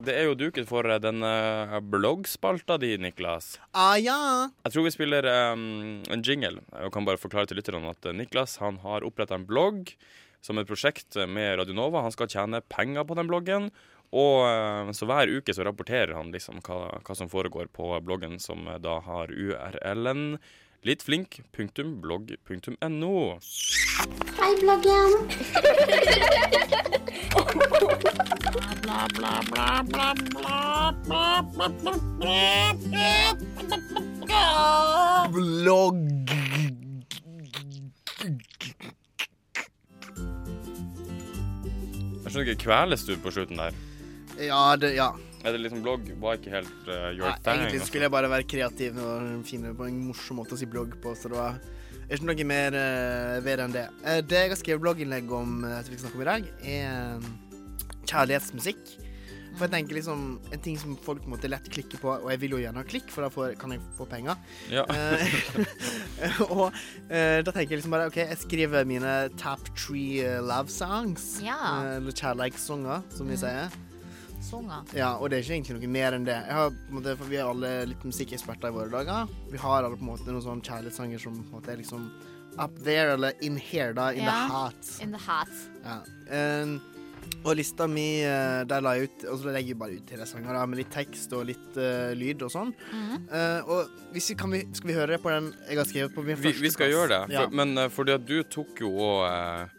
[0.00, 3.58] Det er jo duket for eh, den eh, bloggspalta di, Niklas.
[3.76, 4.48] Ah, ja.
[4.64, 6.60] Jeg tror vi spiller um, en jingle.
[6.72, 9.92] Jeg kan bare forklare til lytterne at eh, Niklas han har oppretta en blogg
[10.40, 12.00] som et prosjekt med Radionova.
[12.06, 13.68] Han skal tjene penger på den bloggen.
[14.16, 18.40] Og eh, Så hver uke så rapporterer han liksom hva, hva som foregår på bloggen,
[18.40, 20.38] som eh, da har URL-en
[20.88, 23.36] littflink.blogg.no.
[24.40, 25.12] Hei, bloggen.
[28.50, 28.70] Bla.
[42.20, 43.76] Jeg skjønner ikke, Kveles du på slutten der?
[44.38, 45.12] Ja, det, ja.
[45.44, 47.60] Er det liksom blogg var ikke helt uh, your Nei, thing?
[47.60, 47.86] Egentlig altså?
[47.88, 51.14] skulle jeg bare være kreativ og finne på en morsom måte å si blogg på,
[51.18, 51.60] så det var
[52.10, 53.86] ikke noe mer eh, uh, ved enn det.
[54.02, 56.50] Uh, det jeg har skrevet blogginnlegg om, uh, som vi skal snakke om i dag,
[56.66, 57.49] er
[58.06, 58.96] kjærlighetsmusikk.
[59.58, 60.20] For jeg tenker liksom
[60.54, 63.08] En ting som folk måte lett klikker på, og jeg vil jo gjerne ha klikk,
[63.10, 64.38] for da får, kan jeg få penger.
[64.70, 64.84] Ja.
[64.94, 70.38] Eh, og uh, da tenker jeg liksom bare OK, jeg skriver mine top three eh,
[70.44, 71.40] love songs.
[71.42, 71.58] Ja.
[71.96, 73.42] Eller kjærlighetssanger, som vi Mm.
[73.42, 73.70] sier.
[74.40, 74.86] Songer.
[74.96, 76.38] Ja, og det er ikke egentlig noe mer enn det.
[76.46, 79.28] Jeg har, på en måte, for vi er alle litt musikkeksperter i våre dager.
[79.52, 82.06] Vi har alle på en måte noen sånne kjærlighetssanger som på en måte er liksom
[82.58, 84.08] up there, eller in here, da.
[84.16, 84.30] In Ja.
[84.46, 84.88] the heart.
[85.04, 85.52] In the hat.
[85.84, 85.98] Ja.
[86.62, 86.80] Um,
[87.40, 90.26] Og lista mi, eh, der la jeg ut Og så legger jeg bare ut tre
[90.28, 92.72] sanger da, med litt tekst og litt uh, lyd og sånn.
[92.92, 93.14] Mm.
[93.32, 96.24] Uh, og hvis vi, kan vi, skal vi høre på den jeg har skrevet på
[96.26, 96.64] min første plass?
[96.66, 96.96] vi skal plass?
[96.96, 97.20] gjøre det.
[97.32, 97.44] Ja.
[97.46, 99.76] For, men uh, fordi at du tok jo og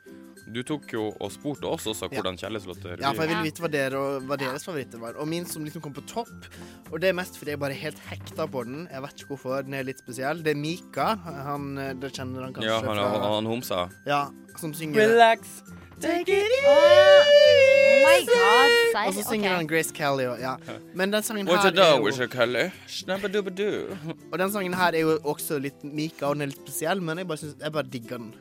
[0.51, 2.47] Du tok jo og spurte oss også hvordan Ja.
[2.47, 3.03] kjærlighetslåter blir.
[3.05, 5.15] Ja, for jeg ville vite hva, dere, og hva deres favoritter var.
[5.21, 6.49] Og min som liksom kom på topp,
[6.89, 8.81] og det er mest fordi jeg bare er helt hekta på den.
[8.91, 9.61] Jeg vet ikke hvorfor.
[9.63, 10.41] Den er litt spesiell.
[10.43, 11.13] Det er Mika.
[11.45, 13.85] Han, det Dere kjenner han kanskje Ja, han, han, han homsa.
[14.09, 14.23] Ja,
[14.59, 15.61] som synger Relax.
[16.01, 19.07] Take it Oh my god.
[19.07, 19.55] Og så synger Ok.
[19.57, 20.25] han Grace Kelly.
[20.25, 20.55] Og, ja.
[20.95, 22.71] Men den sangen What's her it dog, er with jo?
[22.87, 23.97] Snabba-dubba-doo.
[24.31, 27.17] Og den sangen her er jo også litt Mika, og den er litt spesiell, men
[27.17, 28.33] jeg bare, synes, jeg bare digger den.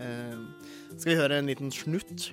[0.00, 2.32] Uh, skal vi høre en liten snutt?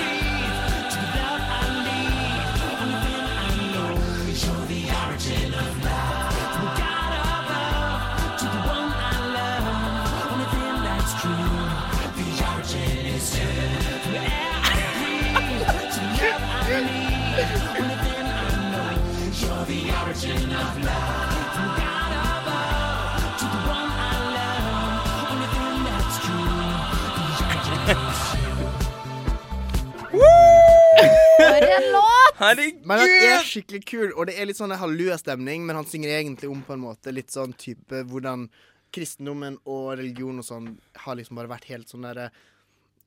[32.51, 32.83] Herregud!
[32.87, 36.51] Men han er skikkelig kul, og det er litt sånn hallua-stemning, men han synger egentlig
[36.51, 38.47] om på en måte litt sånn type hvordan
[38.91, 40.71] kristendommen og religion og sånn
[41.05, 42.31] har liksom bare vært helt sånn derre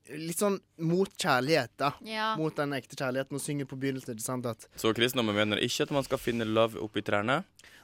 [0.05, 1.87] Litt sånn mot kjærlighet, da.
[2.05, 2.27] Ja.
[2.37, 3.39] Mot den ekte kjærligheten.
[3.39, 6.45] Og synger på begynnelsen ikke sant, at Så kristendommen mener ikke at man skal finne
[6.45, 7.39] love oppi trærne?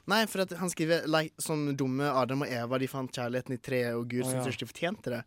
[0.06, 3.58] Nei, for at han skriver like, sånn dumme Adam og Eva de fant kjærligheten i
[3.58, 4.36] treet, og Gud oh, ja.
[4.38, 5.20] syntes de fortjente det.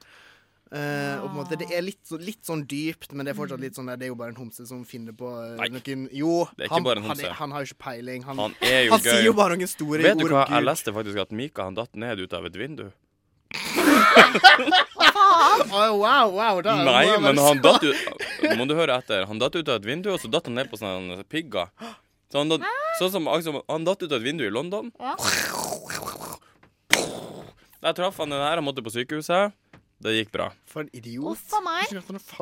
[0.73, 3.38] Eh, og på en måte Det er litt, så- litt sånn dypt, men det er
[3.38, 5.67] fortsatt litt sånn der, Det er jo bare en homse som finner på uh, Nei,
[5.69, 8.23] noen Jo, han, han, er- han har jo ikke peiling.
[8.25, 9.12] Han, Han er jo han gøy.
[9.12, 11.75] sier jo bare noen store Vet du ord hva, jeg leste faktisk at Mika han
[11.78, 12.89] datt ned ut av et vindu.
[15.71, 17.95] oh, wow, wow, da Nei, men han datt ut
[18.58, 19.25] må du høre etter.
[19.30, 21.69] Han datt ut av et vindu, og så datt han ned på sånne pigger.
[22.32, 22.65] Så han datt,
[22.99, 24.91] sånn som altså, Han datt ut av et vindu i London.
[24.99, 25.15] Ja.
[27.86, 28.58] Der traff han den her.
[28.58, 29.54] Han måtte på sykehuset.
[30.06, 30.52] Det gikk bra.
[30.70, 31.32] For en idiot.
[31.34, 31.89] Uff a meg.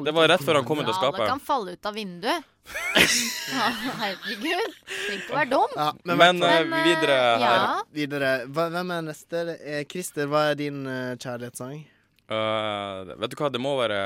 [0.03, 2.49] Det var rett før han kom ut av Alle det kan falle ut av vinduet.
[3.53, 3.67] Ja,
[3.99, 4.75] herregud.
[4.87, 5.73] Trenger ikke å være dum.
[5.77, 7.83] Ja, men, Men, men uh, videre videre her.
[7.95, 8.31] Videre.
[8.51, 9.43] Hva, hvem er neste?
[9.59, 11.83] Eh, Christer, hva er din uh, kjærlighetssang?
[12.31, 13.99] Uh, vet du hva, det må være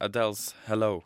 [0.00, 1.02] Adeles 'Hello'.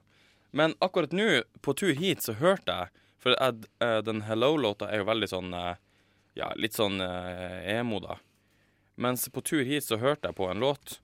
[0.55, 3.66] Men akkurat nå, på tur hit, så hørte jeg For Ad,
[4.07, 5.55] den 'Hello'-låta er jo veldig sånn
[6.35, 8.18] Ja, litt sånn emo, da.
[8.94, 11.00] Mens på tur hit så hørte jeg på en låt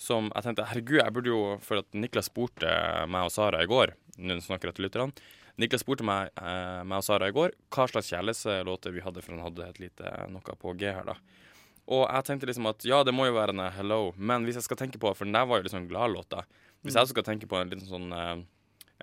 [0.00, 2.70] som jeg tenkte Herregud, jeg burde jo For at Niklas spurte
[3.10, 5.26] meg og Sara i går Nå snakker jeg til lytterne.
[5.60, 9.36] Niklas spurte meg, eh, meg og Sara i går hva slags kjærlighetslåter vi hadde, for
[9.36, 11.16] han hadde et lite noe på G her, da.
[11.90, 14.68] Og jeg tenkte liksom at ja, det må jo være en Hello, men hvis jeg
[14.68, 16.44] skal tenke på For den der var jo liksom gladlåta.
[16.84, 18.36] Hvis jeg skal tenke på en liten sånn eh,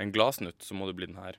[0.01, 1.37] En gladsnutt, så må det bli den her.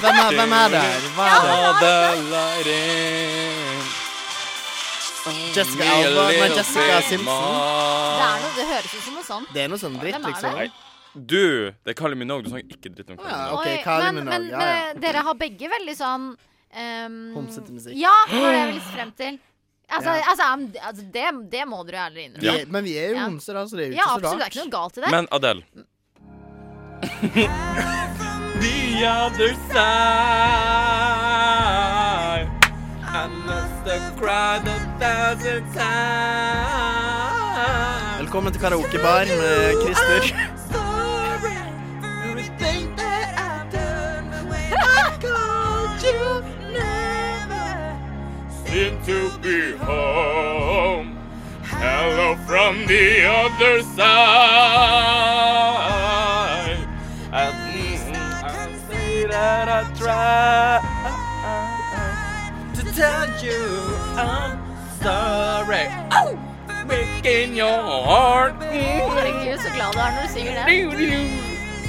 [0.00, 1.00] Hvem, er, hvem er der?
[1.16, 2.80] Hva er det?
[5.54, 7.54] Jessica Alba Men Jessica Simpson.
[8.14, 9.48] Det er noe, det høres ut som noe sånt.
[9.54, 10.52] Det er noe sånn dritt, Hvem er liksom.
[10.58, 10.66] Nei.
[11.14, 12.42] Du, det er Kylie Minogue.
[12.44, 13.54] Du snakker ikke dritt om Kylie Minogue.
[13.54, 14.58] ok, Oi, Kylie men, Minogue, men, ja, ja.
[14.92, 17.94] men dere har begge veldig sånn um, Homsete musikk.
[18.02, 19.34] Ja, det var det jeg ville frem til.
[19.94, 20.22] Altså, Ja.
[20.32, 22.60] altså, um, altså det, det må dere jo ærlig Vi innrømme.
[22.60, 23.24] er, men vi er jo Ja.
[23.30, 24.34] homser, da, så det er jo Ja, ikke så absolutt.
[24.34, 24.52] Det er rart.
[24.52, 25.10] ikke noe galt i det.
[25.14, 25.62] Men Adele.
[28.94, 29.74] The other side.
[33.02, 35.84] I must have cried a thousand times.
[38.18, 40.22] Velkommen til karaokebar med Christer.
[49.06, 51.08] To be home.
[51.62, 55.03] Hello from the other side.
[63.42, 63.58] You
[64.16, 64.58] I'm
[65.02, 65.86] sorry.
[66.12, 66.38] Oh!
[66.86, 68.54] Breaking your heart.
[68.62, 70.64] Herregud, så glad du er når du synger det.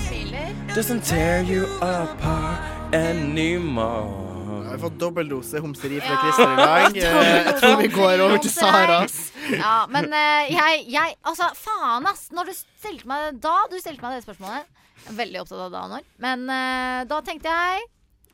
[0.08, 0.54] Smiler.
[0.76, 4.22] Doesn't tear you apart anymore.
[4.66, 6.98] Jeg har fått dobbeldose homseri fra Christer i dag.
[7.06, 9.18] Eh, Jeg tror vi går over til Saras.
[9.52, 12.30] Ja, men eh, jeg, jeg Altså, faen, ass!
[12.36, 14.64] Når du stilte meg da du stilte meg det spørsmålet
[15.06, 16.08] Jeg er veldig opptatt av da og når.
[16.24, 17.86] Men eh, da tenkte jeg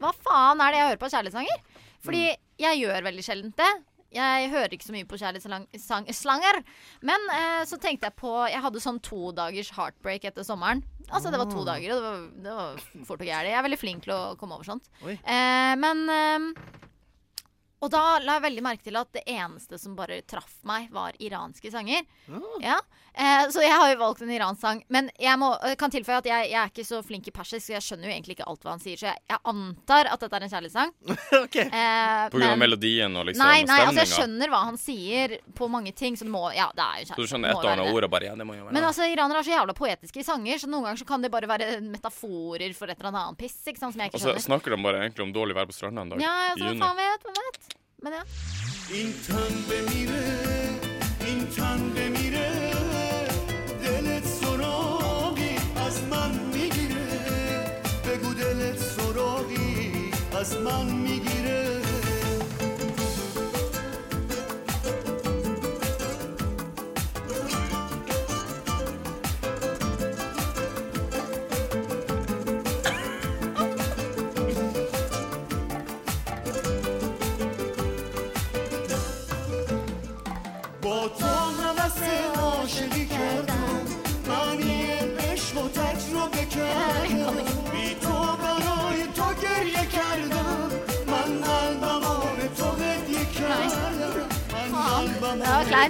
[0.02, 1.60] Hva faen er det jeg hører på kjærlighetssanger?
[2.04, 2.26] Fordi
[2.62, 3.72] jeg gjør veldig sjelden det.
[4.12, 6.58] Jeg hører ikke så mye på kjærlighetsslanger.
[7.08, 10.84] Men eh, så tenkte jeg på Jeg hadde sånn to dagers heartbreak etter sommeren.
[11.12, 11.70] Altså Det var to Ah.
[11.74, 13.50] dager, og det var, det var fort og gærent.
[13.52, 14.90] Jeg er veldig flink til å komme over sånt.
[15.08, 16.62] Eh, men eh,
[17.82, 21.14] Og da la jeg veldig merke til at det eneste som bare traff meg, var
[21.18, 22.04] iranske sanger.
[22.62, 22.76] Ja.
[23.14, 24.82] Eh, så jeg har jo valgt en iransk sang.
[24.94, 27.76] Men jeg må, kan tilføye at jeg, jeg er ikke så flink i persisk, så
[27.76, 29.00] jeg skjønner jo egentlig ikke alt hva han sier.
[29.00, 30.92] Så jeg, jeg antar at dette er en kjærlighetssang.
[31.62, 35.34] Eh, På grunn av melodien og liksom Nei, nei, altså jeg skjønner hva han sier
[35.58, 37.70] på mange ting, så det må Ja, det er jo Så du skjønner et og
[37.70, 39.76] annet ord og bare Ja, det må jo være Men altså, iranere er så jævla
[39.78, 43.12] poetiske i sanger, så noen ganger så kan det bare være metaforer for et eller
[43.12, 44.40] annet piss, ikke sant, som jeg ikke skjønner.
[44.40, 46.20] Og så snakker de bare egentlig om dårlig vær på stranda en dag.
[46.24, 46.82] Ja, altså, juni.
[46.82, 47.62] faen vet, man vet?
[48.02, 48.24] Men ja.
[55.92, 57.08] از من می‌گیره.
[58.06, 61.81] بگو دلت سراغی از من می‌گیره.
[95.72, 95.90] klær.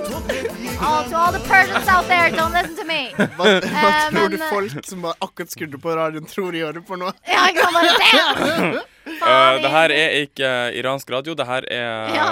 [0.82, 3.12] Oh, to all the Persians out there, don't listen to me.
[3.17, 6.62] Hva, hva eh, tror men, du folk som bare akkurat skrudde på radioen, tror de
[6.62, 7.13] gjør det for noe?
[7.30, 8.82] ja, jeg kan bare det.
[9.06, 12.28] Uh, eh, det her er ikke uh, iransk radio, det her er ja.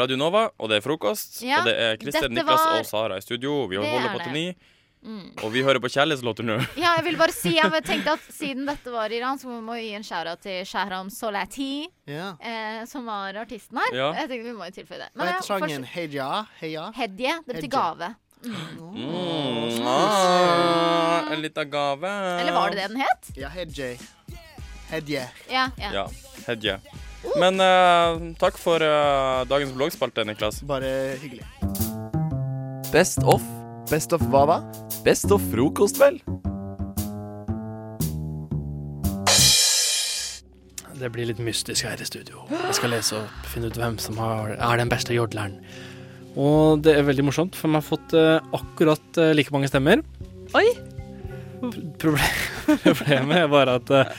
[0.00, 1.40] Radio Nova, og det er frokost.
[1.46, 1.60] Ja.
[1.60, 3.64] Og det er Kristin, Niklas og Sara i studio.
[3.70, 4.46] Vi holder på til ni.
[5.00, 5.30] Mm.
[5.40, 6.58] Og vi hører på kjærlighetslåter nå.
[6.76, 9.86] Ja, jeg vil bare si Jeg tenkte at siden dette var Iran, så må vi
[9.88, 12.34] gi en shout-out til Shahram Solati, yeah.
[12.40, 13.94] eh, som var artisten her.
[13.96, 14.10] Ja.
[14.20, 15.12] Jeg tenkte vi må jo tilføye det.
[15.16, 15.86] Hva heter sangen?
[15.88, 16.30] Heja?
[16.60, 16.90] Heja?
[16.96, 17.36] Hedje.
[17.46, 18.12] Det betyr gave.
[18.40, 18.56] Mm.
[18.96, 22.08] Mm, ah, en liten gave.
[22.40, 23.30] Eller var det det den het?
[23.36, 23.98] Ja, Hedje.
[24.90, 25.28] Hedje.
[25.50, 25.70] Ja.
[25.76, 25.92] ja.
[25.92, 26.08] Ja.
[26.46, 26.80] Hedje.
[27.36, 30.62] Men uh, takk for uh, dagens bloggspalte, Niklas.
[30.64, 31.44] Bare hyggelig.
[32.92, 33.59] Best of.
[33.90, 34.56] Best of hva da?
[35.02, 36.20] Best of frokost, vel?
[41.00, 42.44] Det blir litt mystisk her i studio.
[42.52, 45.56] Jeg skal lese opp, finne ut hvem som har, er den beste jodleren.
[46.38, 50.04] Og det er veldig morsomt, for vi har fått eh, akkurat eh, like mange stemmer.
[50.54, 50.68] Oi!
[51.98, 52.30] Problem,
[52.86, 54.14] problemet er bare at eh,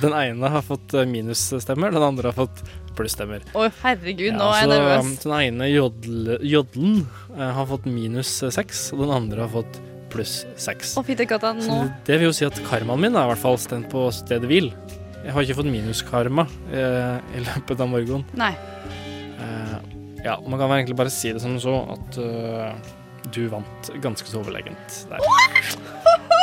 [0.00, 2.62] den ene har fått eh, minusstemmer, den andre har fått
[2.96, 3.44] plusstemmer.
[3.56, 5.06] Å, herregud, nå Ja, er jeg nervøs.
[5.06, 7.00] um, Den ene jodle, jodlen
[7.36, 9.80] eh, har fått minus eh, seks, og den andre har fått
[10.12, 10.96] pluss seks.
[11.00, 14.10] Oh, nå det vil jo si at karmaen min er i hvert fall stendt på
[14.12, 14.68] stedet hvil.
[15.22, 18.26] Jeg har ikke fått minuskarma eh, i løpet av morgenen.
[18.36, 18.52] Nei.
[19.40, 19.76] Eh,
[20.26, 22.70] ja, man kan egentlig bare si det som så at uh,
[23.34, 25.18] du vant ganske så overlegent der.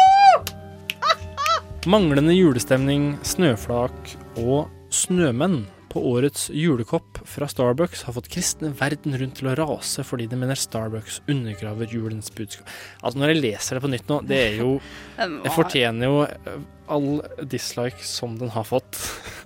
[1.88, 9.39] Manglende julestemning, snøflak og snømenn på årets julekopp fra Starbucks har fått kristne verden rundt
[9.39, 12.68] til å rase fordi de mener Starbucks undergraver julens budskap.
[13.02, 14.74] Altså Når jeg leser det på nytt nå, det er jo
[15.48, 16.60] Det fortjener jo eh,
[16.94, 17.08] all
[17.50, 19.00] dislike som den har fått.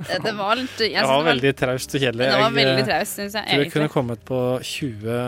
[0.09, 2.27] Det- var litt- jeg Det var veldig traust og kjedelig.
[2.27, 4.41] Det var eh, veldig traust, syns jeg, tror jeg kunne kommet på
[4.73, 5.21] 20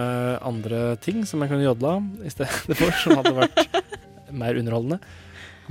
[0.52, 3.86] andre ting som jeg kunne jodla i stedet for, som hadde vært
[4.44, 5.00] mer underholdende.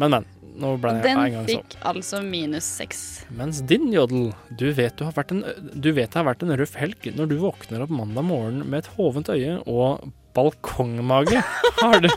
[0.00, 0.24] Men, men.
[0.54, 1.64] Nå ble jeg Den en gang sånn.
[1.66, 2.98] fikk altså minus seks.
[3.34, 5.40] Mens din jodel, du vet, du, har vært en,
[5.74, 8.84] du vet det har vært en røff helg når du våkner opp mandag morgen med
[8.84, 10.04] et hovent øye og
[10.34, 11.42] balkongmage.
[11.80, 12.08] Har du,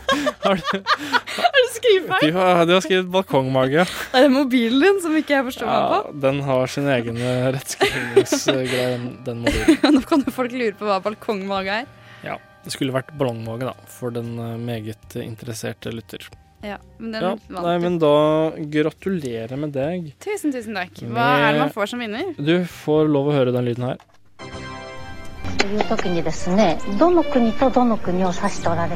[0.44, 0.78] har du,
[1.38, 2.30] Har du skrevet feil?
[2.30, 3.84] du, har, du har skrevet balkongmage.
[4.14, 6.14] Er det mobilen din som ikke jeg forstår meg Ja, på?
[6.28, 9.78] den har sine egne rettskrivningsgreie, den- den mobilen.
[9.98, 11.86] Nå kan jo folk lure på hva balkongmage er.
[12.26, 12.38] Ja.
[12.64, 16.26] Det skulle vært ballongmage, da, for den eh, meget interesserte lytter.
[16.60, 18.14] Ja, men den ja, vant nei, men da
[18.58, 20.08] gratulerer med deg.
[20.18, 20.96] Tusen, tusen takk.
[21.04, 22.32] Hva med, er det man får som vinner?
[22.34, 24.02] Du får lov å høre den lyden her.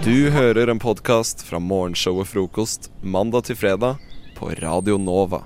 [0.02, 4.02] Du hører en podkast fra morgenshow og frokost mandag til fredag
[4.38, 5.44] på Radio Nova.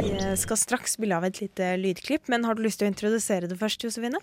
[0.00, 2.92] Vi eh, skal straks spille av et lite lydklipp, men har du lyst til å
[2.92, 4.20] introdusere det først, Josefine?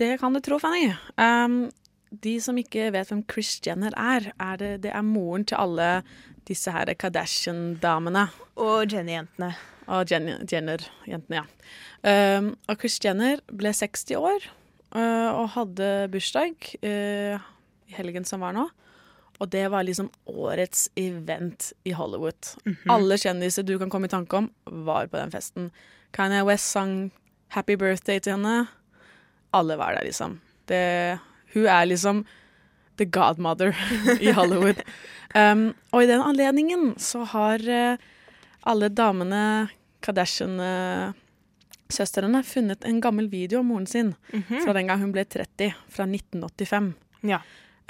[0.00, 0.88] Det kan du tro, Fanny.
[1.20, 1.68] Um,
[2.22, 5.88] de som ikke vet hvem Chris Jenner er, er det, det er moren til alle
[6.48, 8.26] disse her Kardashian-damene.
[8.60, 9.54] Og Jenny-jentene.
[9.88, 11.44] Og Jen- Jenner-jentene, ja.
[12.38, 14.46] Um, og Chris Jenner ble 60 år
[14.94, 17.40] uh, og hadde bursdag uh,
[17.88, 18.66] i helgen som var nå.
[19.42, 22.52] Og det var liksom årets event i Hollywood.
[22.64, 22.90] Mhm.
[22.92, 24.50] Alle kjendiser du kan komme i tanke om,
[24.86, 25.70] var på den festen.
[26.14, 27.10] Kanye West sang
[27.50, 28.68] 'Happy Birthday' til henne.
[29.52, 30.40] Alle var der, liksom.
[30.66, 31.18] Det,
[31.54, 32.24] hun er liksom
[32.98, 33.74] the godmother
[34.20, 34.76] i Hollywood.
[35.34, 37.96] Um, og i den anledningen så har uh,
[38.70, 39.40] alle damene,
[40.04, 44.60] Kardashian-søstrene, funnet en gammel video av moren sin Mhm.
[44.64, 46.94] fra den gang hun ble 30, fra 1985.
[47.22, 47.38] Ja.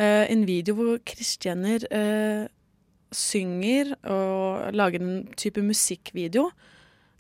[0.01, 2.49] Uh, en video hvor eh,
[3.15, 6.51] synger og lager en type musikkvideo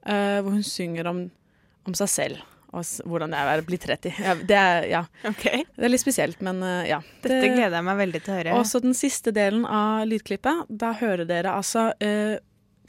[0.07, 1.30] eh, hvor hun synger om,
[1.87, 2.37] om seg selv.
[2.74, 4.18] Hvordan det er å bli 30.
[4.24, 5.02] Ja, det, er, ja.
[5.24, 7.00] det er litt spesielt, men eh, ja.
[7.22, 8.56] Dette Det- gleder jeg meg veldig til å høre.
[8.60, 12.37] Også den siste delen av lydklippet, da hører dere altså uh,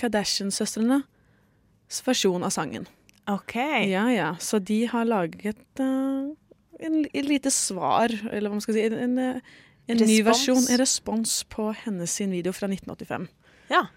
[0.01, 2.89] Kardashian-søstrenes versjon av sangen.
[3.31, 3.55] Ok.
[3.89, 4.33] Ja, ja.
[4.41, 6.33] Så de har laget uh,
[6.79, 9.55] en, en lite svar, eller hva man skal si, en, en, eh,
[9.93, 13.29] en ny versjon, en respons på hennes sin video fra 1985.
[13.71, 13.87] Ja.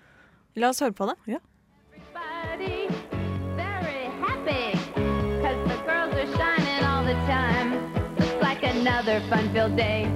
[0.59, 1.18] La oss høre på det.
[1.37, 1.44] Ja.
[2.57, 2.88] very
[8.99, 10.11] another fun-filled day.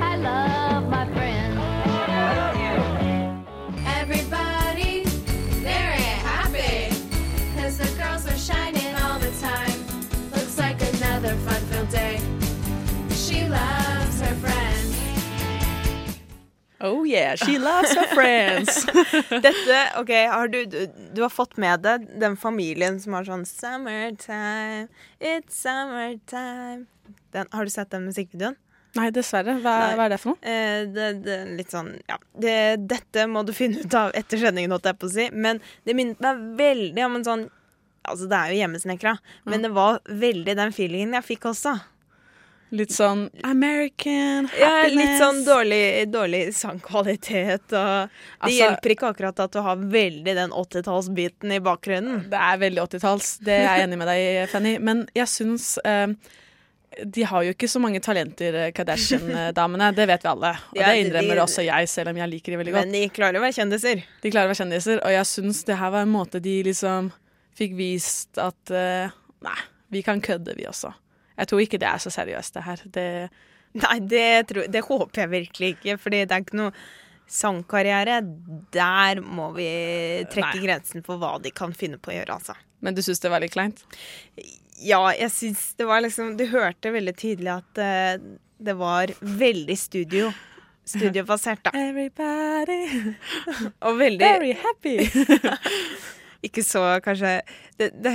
[0.00, 1.56] I love my friends.
[3.86, 5.04] Everybody
[5.64, 6.94] very happy
[7.54, 9.78] because the girls are shining all the time.
[10.30, 12.20] Looks like another fun-filled day.
[13.14, 14.96] She loves her friends.
[16.82, 18.84] Oh yeah, she loves her friends.
[19.30, 23.48] Dette, ok, har du, du, du har fått med deg den familien som har sånn
[23.48, 24.88] Summertime,
[25.18, 26.88] it's summertime
[27.32, 28.56] den, Har du sett den musikkvideoen?
[28.98, 29.54] Nei, dessverre.
[29.62, 29.94] Hva, Nei.
[29.94, 30.40] hva er det for noe?
[30.42, 32.56] Eh, det, det litt sånn, ja det,
[32.90, 35.28] Dette må du finne ut av etter sendingen, holdt jeg på å si.
[35.30, 37.48] Men det minnet meg veldig om en sånn
[38.10, 39.10] Altså, det er jo hjemmesnekra,
[39.44, 41.74] men det var veldig den feelingen jeg fikk også.
[42.72, 44.94] Litt sånn American Ja, happiness.
[44.96, 50.34] litt sånn dårlig, dårlig sangkvalitet, og det Altså- hjelper ikke akkurat at du har veldig
[50.34, 52.30] den 80-tallsbiten i bakgrunnen.
[52.30, 54.78] Det er veldig 80-talls, det er jeg enig med deg i, Fanny.
[54.78, 56.06] Men jeg syns eh,
[57.06, 59.92] De har jo ikke så mange talenter, eh, Kardashian-damene.
[59.94, 60.50] Det vet vi alle.
[60.72, 62.86] Og Ja, det de- innrømmer de- også jeg, selv om jeg liker de veldig godt.
[62.88, 64.02] Men de klarer å være kjendiser.
[64.22, 67.12] De klarer å være kjendiser, og jeg syns det her var en måte de liksom
[67.56, 69.10] fikk vist at uh,
[69.42, 69.58] Nei,
[69.90, 70.92] vi kan kødde, vi også.
[71.38, 72.76] Jeg tror ikke det er så seriøst, det her.
[72.92, 73.30] Det,
[73.74, 76.72] Nei, det, tror, det håper jeg virkelig ikke, fordi det er ikke noe
[77.30, 78.18] sangkarriere.
[78.74, 79.68] Der må vi
[80.32, 80.64] trekke Nei.
[80.66, 82.56] grensen for hva de kan finne på å gjøre, altså.
[82.82, 83.82] men du syns det var litt kleint?
[84.80, 89.76] Ja, jeg syns det var liksom Du hørte veldig tydelig at uh, det var veldig
[89.78, 90.30] studio.
[90.88, 91.70] Studiobasert, da.
[91.76, 93.14] Everybody
[93.86, 94.96] Og veldig Very happy.
[96.46, 97.40] Ikke så kanskje
[97.76, 98.14] det, det,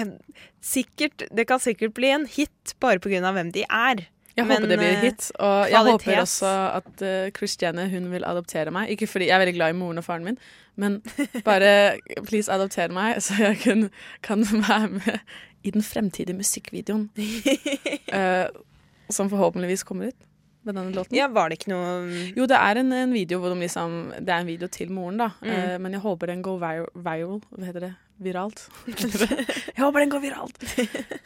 [0.61, 4.07] sikkert, det kan sikkert bli en hit bare av hvem de er.
[4.35, 8.09] Jeg Men, håper det blir en hit, og jeg håper også at uh, Christiane hun
[8.11, 8.89] vil adoptere meg.
[8.91, 10.39] Ikke fordi jeg er veldig glad i moren og faren min,
[10.75, 10.97] men
[11.49, 13.85] bare please adoptere meg, så jeg kan,
[14.25, 15.21] kan være med
[15.65, 17.09] i den fremtidige musikkvideoen.
[18.17, 18.45] uh,
[19.09, 20.25] som forhåpentligvis kommer ut
[20.65, 21.17] med denne låten.
[21.17, 24.31] Ja, var det ikke noe Jo, det er en, en video hvor de liksom Det
[24.31, 25.31] er en video til moren, da.
[25.41, 25.53] Mm.
[25.53, 27.39] Uh, men jeg håper den går viral, viral.
[27.53, 27.93] Hva heter det?
[28.23, 28.61] Viralt?
[29.75, 30.61] jeg håper den går viralt.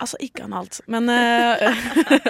[0.01, 0.79] Altså ikke analt.
[0.89, 1.61] Men uh,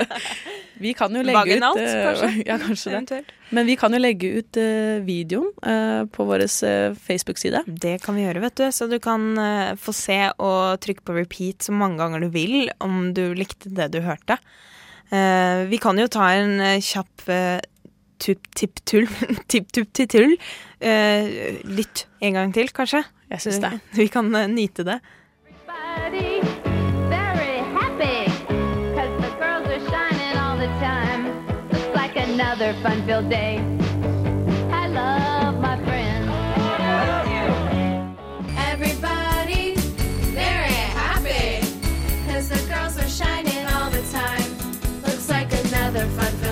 [0.83, 2.31] vi kan jo legge Vaginalt, ut uh, kanskje?
[2.49, 3.21] Ja, kanskje det.
[3.55, 6.43] Men vi kan jo legge ut uh, videoen på vår
[6.99, 7.63] Facebook-side.
[7.67, 8.65] Det kan vi gjøre, vet du.
[8.75, 9.31] Så du kan
[9.79, 13.93] få se og trykke på repeat så mange ganger du vil om du likte det
[13.95, 14.41] du hørte.
[15.09, 17.57] Eh, vi kan jo ta en eh, kjapp uh,
[18.19, 19.07] tipp-tull
[19.51, 20.35] Tipp-tupp-til-tull.
[20.79, 23.03] Uh, lytt en gang til, kanskje.
[23.29, 23.71] Jeg syns det.
[23.99, 24.99] Vi kan eh, nyte det.
[25.99, 26.41] Everybody
[27.09, 28.19] very happy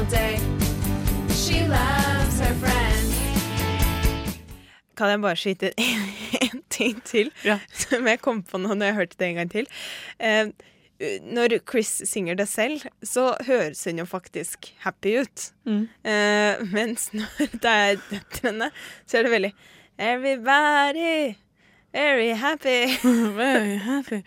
[0.09, 0.37] day.
[1.29, 3.17] She loves her friends.
[4.97, 5.71] Kan jeg bare skyte
[6.45, 7.59] en ting til, ja.
[7.73, 9.69] som jeg kom på nå når jeg hørte det en gang til?
[10.19, 10.49] Eh,
[11.21, 15.51] når Chris synger det selv, så høres hun jo faktisk happy ut.
[15.65, 15.87] Mm.
[16.03, 18.71] Eh, mens når det er døtrene,
[19.05, 19.53] så er det veldig
[19.99, 21.35] Everybody,
[21.93, 22.97] very happy.
[23.37, 24.23] very happy.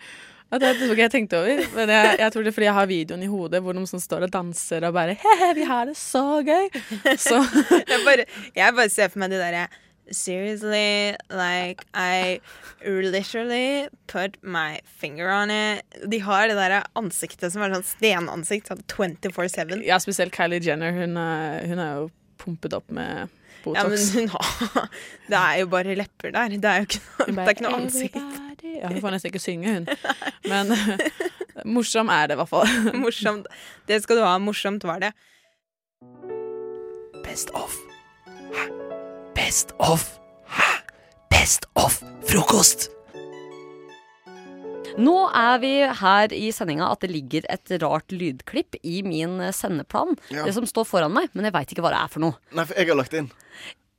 [0.51, 1.61] Ja, det tror ikke jeg tenkte over.
[1.77, 4.03] Men jeg, jeg tror det er fordi jeg har videoen i hodet hvor de sånn
[4.03, 6.67] står og danser og bare He-he, vi har det så gøy.
[7.15, 7.37] Så
[7.93, 8.27] jeg, bare,
[8.57, 9.69] jeg bare ser for meg det derre
[10.11, 12.41] Seriously, like I
[12.83, 15.85] literally put my finger on it.
[16.05, 19.85] De har det der ansiktet som er sånn stenansikt, sånn 24-7.
[19.87, 20.91] Ja, spesielt Kylie Jenner.
[20.91, 22.09] Hun er, hun er jo
[22.43, 23.31] pumpet opp med
[23.63, 23.79] Botox.
[23.79, 24.89] Ja, men hun har
[25.29, 26.59] Det er jo bare lepper der.
[26.59, 28.50] Det er jo ikke noe, det er ikke noe ansikt.
[28.61, 29.87] "Everybody." Ja, hun får nesten ikke synge, hun.
[30.51, 30.71] Men
[31.65, 32.67] morsom er det i hvert fall.
[33.03, 33.47] Morsomt.
[33.87, 34.37] Det skal du ha.
[34.37, 35.11] Morsomt var det.
[37.25, 37.75] Best of.
[38.53, 38.65] Hæ?
[39.35, 40.19] Best of.
[40.47, 40.71] Hæ?
[41.31, 42.89] Best of frokost.
[44.99, 45.69] Nå er vi
[46.01, 50.17] her i sendinga at det ligger et rart lydklipp i min sendeplan.
[50.33, 50.43] Ja.
[50.43, 52.35] Det som står foran meg, men jeg veit ikke hva det er for noe.
[52.51, 53.29] Nei, for jeg har lagt inn.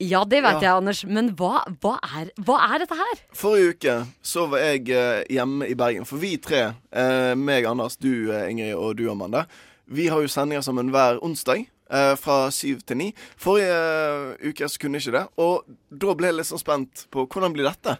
[0.02, 0.60] Ja, det vet Ja.
[0.66, 1.04] jeg, Anders.
[1.06, 3.20] Men hva, hva, er, hva er dette her?
[3.38, 3.96] Forrige uke
[4.26, 6.04] så var jeg eh, hjemme i Bergen.
[6.08, 9.44] For vi tre, eh, meg, Anders, du, eh, Ingrid, og du, Amanda,
[9.92, 11.68] vi har jo sendinger sammen hver onsdag.
[11.92, 13.06] eh, fra syv til ni.
[13.36, 15.26] Forrige uke så kunne jeg ikke det.
[15.36, 17.98] Og da ble jeg litt sånn spent på hvordan blir dette.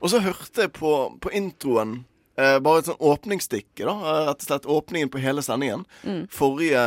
[0.00, 2.04] Og så hørte jeg på, på introen
[2.38, 3.96] eh, bare et sånn åpningsstykke, da.
[4.28, 5.82] Rett og slett åpningen på hele sendingen.
[6.06, 6.28] Mm.
[6.30, 6.84] Forrige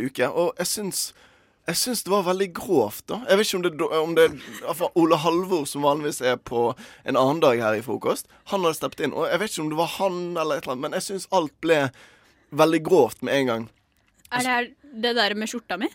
[0.00, 0.28] uke.
[0.32, 1.04] Og jeg syns
[1.64, 3.06] jeg syns det var veldig grovt.
[3.08, 6.74] da Jeg vet ikke om det, om det i Ole Halvor, som vanligvis er på
[7.04, 9.16] en annen dag her i frokost, han hadde steppet inn.
[9.16, 11.28] Og jeg vet ikke om det var han eller et eller annet, men jeg syns
[11.32, 11.80] alt ble
[12.54, 13.68] veldig grovt med en gang.
[14.30, 14.70] Er det her
[15.04, 15.88] det der med skjorta mi?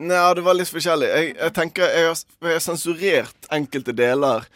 [0.00, 1.08] Nei, det var litt forskjellig.
[1.12, 4.46] Jeg, jeg tenker jeg har, jeg har sensurert enkelte deler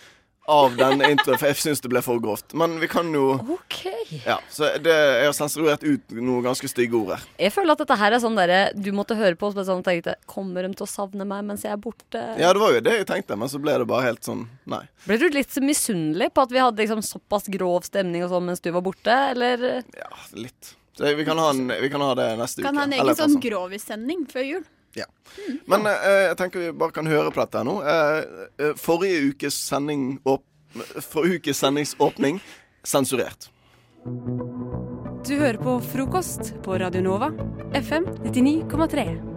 [0.46, 2.52] av den introen, for jeg syns det ble for grovt.
[2.58, 3.78] Men vi kan jo Ok.
[4.26, 7.22] Ja, så det, jeg har sensurert ut noen ganske stygge ord her.
[7.40, 10.16] Jeg føler at dette her er sånn derre du måtte høre på og sånn tenkte
[10.30, 12.20] Kommer de til å savne meg mens jeg er borte?
[12.40, 14.82] Ja, det var jo det jeg tenkte, men så ble det bare helt sånn Nei.
[15.08, 18.60] Ble du litt misunnelig på at vi hadde liksom såpass grov stemning og sånn mens
[18.64, 19.82] du var borte, eller?
[19.96, 20.74] Ja, litt.
[20.94, 22.84] Så vi kan ha, en, vi kan ha det neste Kan uke.
[22.84, 23.40] ha en egen sånn.
[23.42, 24.64] grovissending før jul.
[24.94, 25.08] Ja.
[25.70, 27.78] Men eh, jeg tenker vi bare kan høre på dette her nå.
[27.82, 30.14] Eh, eh, forrige ukes sending
[30.74, 32.40] Forrige ukes sendingsåpning
[32.82, 33.48] sensurert.
[35.24, 37.30] Du hører på frokost på Radio Nova,
[37.78, 39.34] FM 99,3.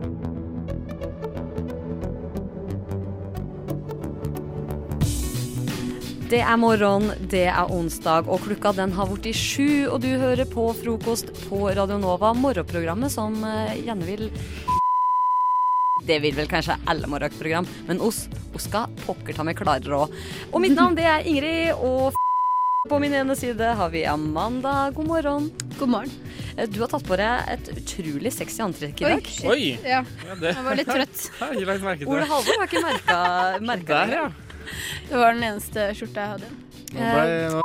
[6.28, 10.44] Det er morgen, det er onsdag, og klokka den har blitt sju, og du hører
[10.52, 14.28] på frokost på Radio Nova, morgenprogrammet som eh, gjerne vil
[16.08, 20.14] Det vil vel kanskje alle morgenprogram, men oss, oss skal pokker ta meg klarere òg.
[20.54, 22.16] Og mitt navn det er Ingrid, og
[22.88, 24.90] på min ene side har vi Amanda.
[24.96, 25.50] God morgen.
[25.78, 26.14] God morgen.
[26.58, 29.28] Eh, Du har tatt på deg et utrolig sexy antrekk i dag.
[29.44, 29.50] Oi!
[29.52, 29.66] Oi.
[29.84, 30.00] Ja.
[30.28, 31.30] Ja, det- Jeg var litt trøtt.
[32.08, 33.18] Ole Halvor har ikke merka,
[33.74, 34.22] merka Der, det.
[34.22, 34.28] ja.
[35.10, 36.50] Det var den eneste skjorta jeg hadde.
[36.96, 37.62] Nå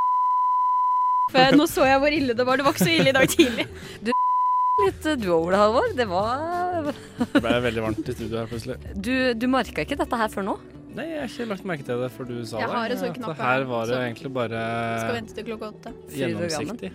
[1.33, 2.59] nå, nå så jeg hvor ille det var.
[2.61, 3.67] Det var ikke så ille i dag tidlig.
[4.03, 4.11] Du
[4.85, 5.95] litt du òg, Ole Halvor.
[5.97, 8.77] Det var det ble veldig varmt i studio her plutselig.
[8.97, 10.57] Du, du merka ikke dette her før nå?
[10.93, 12.75] Nei, jeg har ikke lagt merke til det før du sa Jeg det.
[12.77, 14.59] har en sånn knapp Her var det så- egentlig bare
[15.01, 15.93] Skal vente til klokka åtte.
[16.13, 16.91] gjennomsiktig.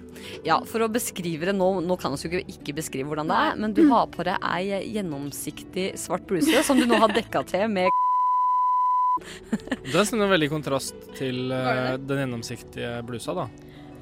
[0.45, 3.55] Ja, for å beskrive det nå Nå kan vi jo ikke, beskrive hvordan det er,
[3.57, 7.65] men du har på deg ei gjennomsiktig svart bluse som du nå har dekka til
[7.73, 7.89] med
[9.81, 13.47] Det er en veldig kontrast til eh, den gjennomsiktige blusa, da.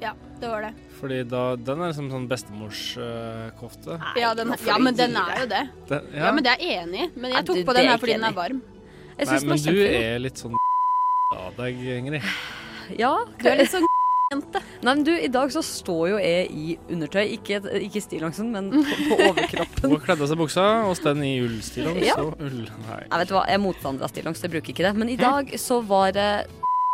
[0.02, 0.72] Ja, det var det.
[1.00, 3.96] Fordi da, den er liksom sånn bestemorskofte.
[4.20, 5.62] Ja, ja, men den er jo det.
[5.88, 7.10] Den- Ja, men det er jeg enig i.
[7.20, 8.62] Men jeg tok du- på den er her fordi den er varm.
[9.18, 10.56] Jeg Nei, men du er litt sånn
[11.32, 12.22] av deg, Ingrid.
[12.98, 13.86] Ja, Du er litt sånn
[14.32, 14.60] jente.
[14.82, 18.70] Nei, men du, i dag så står jo jeg i undertøy, ikke, ikke stillongsen, men
[18.70, 19.90] på, på overkroppen.
[19.90, 22.14] Hun kledde av seg buksa og stod i ullstillongs Ja.
[22.20, 22.68] og ull...
[22.86, 23.00] Nei.
[23.10, 24.94] Nei, vet hva, jeg er motstander av stillongs, jeg bruker ikke det.
[24.96, 26.46] Men i dag så var det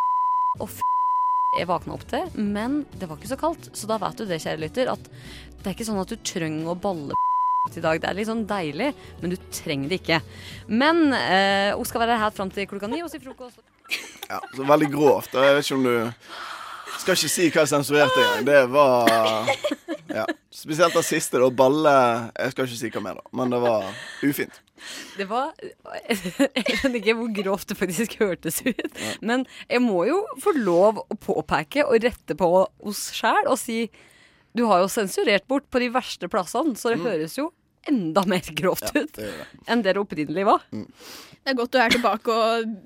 [0.62, 0.80] og f
[1.58, 3.68] jeg våkna opp til, men det var ikke så kaldt.
[3.76, 5.10] Så da vet du det, kjære lytter, at
[5.62, 7.16] det er ikke sånn at du trenger å balle
[7.76, 8.00] i dag.
[8.02, 8.88] Det er litt sånn deilig,
[9.20, 10.18] men du trenger det ikke.
[10.72, 13.60] Men eh, hun skal være her fram til klokka ni og si frokost.
[14.30, 15.36] Ja, så veldig grovt.
[15.36, 15.94] Jeg vet ikke om du
[17.02, 18.44] Skal ikke si hva jeg sensurerte engang.
[18.46, 19.50] Det var
[20.12, 20.24] Ja.
[20.52, 21.48] Spesielt det siste, da.
[21.50, 21.92] Balle
[22.36, 23.24] Jeg skal ikke si hva mer, da.
[23.36, 23.86] Men det var
[24.24, 24.60] ufint.
[25.16, 25.52] Det var
[26.08, 29.00] Jeg vet ikke hvor grovt det faktisk hørtes ut.
[29.22, 32.48] Men jeg må jo få lov å påpeke og rette på
[32.82, 33.84] oss sjæl og si
[34.54, 37.06] Du har jo sensurert bort på de verste plassene, så det Mm.
[37.08, 37.50] høres jo
[37.88, 39.16] enda mer grovt ut
[39.66, 40.60] enn det det opprinnelig var.
[40.70, 42.76] Det er godt du er tilbake og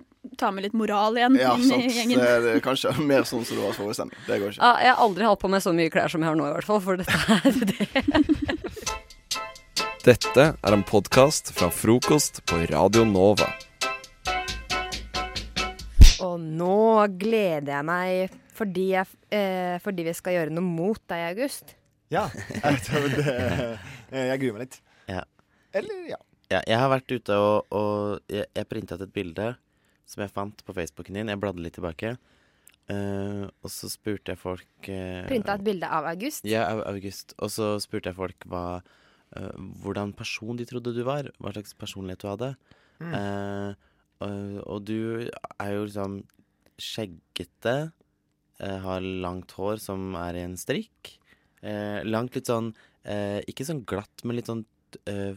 [0.41, 1.85] ta med litt moral igjen Ja, sant.
[1.85, 2.19] i gjengen.
[2.19, 4.19] Det er det er kanskje mer sånn som du var forrige sending.
[4.27, 4.63] Det går ikke.
[4.63, 6.55] Ja, jeg har aldri hatt på meg så mye klær som jeg har nå, i
[6.57, 6.81] hvert fall.
[6.81, 8.56] For dette er det.
[10.07, 13.49] Dette er en podkast fra frokost på Radio Nova.
[16.23, 21.25] Og nå gleder jeg meg fordi, jeg, eh, fordi vi skal gjøre noe mot deg
[21.25, 21.73] i august.
[22.15, 22.29] Ja.
[22.63, 23.35] Jeg, tror det,
[24.15, 24.77] jeg gruer meg litt.
[25.11, 25.25] Ja.
[25.75, 26.19] Eller, ja.
[26.53, 29.49] Ja, jeg har vært ute og, og jeg, jeg printa ut et bilde
[30.07, 31.33] som jeg fant på Facebooken din.
[31.35, 32.13] Jeg bladde litt tilbake.
[32.87, 36.47] Uh, og så spurte jeg folk uh, Printa et bilde av August.
[36.47, 37.35] Ja, av August.
[37.43, 38.63] Og så spurte jeg folk hva,
[39.35, 39.53] eh,
[39.83, 41.33] hvordan person de trodde du var.
[41.41, 42.55] Hva slags personlighet du hadde.
[43.01, 43.13] Mm.
[43.13, 43.93] Uh,
[44.25, 46.21] og, og du er jo liksom
[46.81, 47.77] skjeggete,
[48.61, 51.17] eh, har langt hår som er i en strikk.
[51.67, 52.69] Eh, langt litt sånn
[53.09, 54.61] eh, Ikke sånn glatt, men litt sånn
[55.09, 55.33] eh,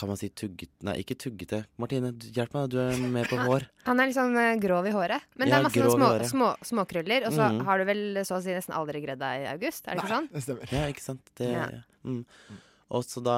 [0.00, 1.60] Kan man si tugget Nei, ikke tuggete.
[1.78, 3.68] Martine, hjelp meg, du er med på hår.
[3.84, 5.28] Han er litt sånn grov i håret.
[5.36, 6.30] Men det er masse små, håret.
[6.30, 7.28] små, småkrøller.
[7.28, 7.60] Og så mm.
[7.68, 9.84] har du vel så å si nesten aldri gredd deg i august?
[9.84, 10.30] Er det ikke sånn?
[10.32, 10.72] Det stemmer.
[10.74, 11.30] Ja, ikke sant.
[11.38, 11.68] Det, Ja.
[12.08, 12.24] mm.
[12.88, 13.34] Og så da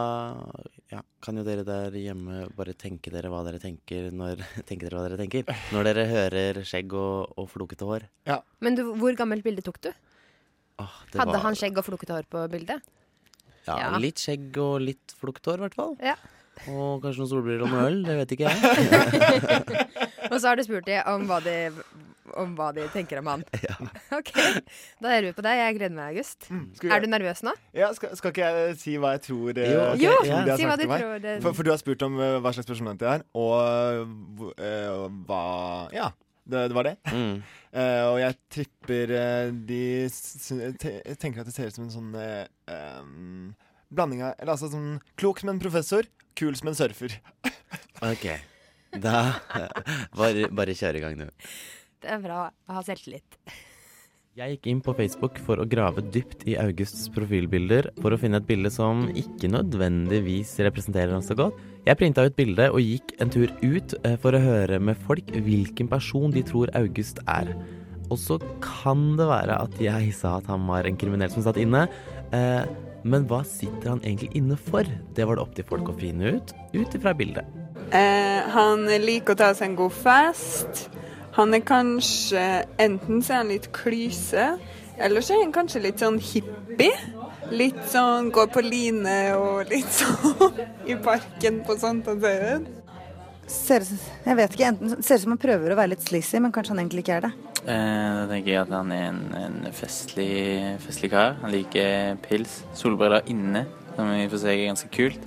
[0.92, 4.94] ja, kan jo dere der hjemme bare tenke dere hva dere tenker når Tenke dere
[5.00, 8.06] hva dere tenker Når dere hører skjegg og, og flokete hår.
[8.62, 9.90] Men du, hvor gammelt bilde tok du?
[9.90, 12.80] Det Hadde var- han skjegg og flokete hår på bildet?
[13.66, 13.88] Ja, Ja.
[14.00, 15.96] litt skjegg og litt flokete hår, i hvert fall.
[16.00, 16.14] Ja.
[16.70, 17.98] Og kanskje noen solbriller og noe øl.
[18.06, 18.56] Det vet ikke jeg.
[20.32, 21.56] og så har du spurt dem om hva de,
[22.38, 23.44] om hva de tenker om han.
[24.18, 24.30] Ok,
[25.00, 25.58] da hører vi på deg.
[25.60, 26.46] Jeg gleder meg, August.
[26.50, 27.52] Mm, Skal vi- Er du nervøs nå?
[27.76, 30.02] Ja, skal, skal ikke jeg si hva jeg tror eh, Jo, okay.
[30.04, 30.40] Jo, ja.
[30.48, 32.68] de si hva du tror det- For, for du har spurt om uh, hva slags
[32.68, 33.54] spørsmål det er, og
[34.42, 35.42] uh, eh, hva
[35.96, 36.10] Ja,
[36.50, 36.96] det, det var det.
[37.12, 37.40] Mm.
[37.70, 39.82] Uh, og jeg tripper uh, de
[40.82, 42.46] te, tenker at det ser ut som en sånn uh,
[43.00, 43.50] um,
[43.90, 46.06] blanding av Eller altså sånn klok som en professor,
[46.38, 47.18] kul som en surfer.
[48.00, 48.24] Ok.
[48.96, 49.36] Da
[50.16, 51.28] bare, bare kjør i gang, du.
[52.00, 53.36] Det er bra å ha selvtillit.
[54.38, 58.38] Jeg gikk inn på Facebook for å grave dypt i Augusts profilbilder for å finne
[58.40, 61.58] et bilde som ikke nødvendigvis representerer ham så godt.
[61.84, 65.28] Jeg printa ut bildet og gikk en tur ut eh, for å høre med folk
[65.34, 67.52] hvilken person de tror August er.
[68.08, 71.60] Og så kan det være at jeg sa at han var en kriminell som satt
[71.60, 71.84] inne.
[72.32, 72.64] Eh,
[73.04, 74.88] men hva sitter han egentlig inne for?
[75.16, 77.44] Det var det opp til folk å finne ut, ut ifra bildet.
[77.92, 80.86] Eh, han liker å ta seg en god fest.
[81.36, 82.42] Han er kanskje
[82.82, 84.46] Enten så er han litt klyse,
[85.00, 86.92] eller så er han kanskje litt sånn hippie.
[87.50, 92.66] Litt sånn går på line og litt sånn i parken på Sankthanshaugen.
[93.50, 93.82] Ser,
[94.22, 96.76] jeg vet ikke, enten ser ut som han prøver å være litt sleazy, men kanskje
[96.76, 97.30] han egentlig ikke er det.
[97.64, 100.28] Eh, Da tenker jeg at han er en, en festlig,
[100.84, 101.34] festlig kar.
[101.42, 102.60] Han liker pils.
[102.78, 103.64] Solbriller inne,
[103.96, 105.26] som i og for seg er ganske kult.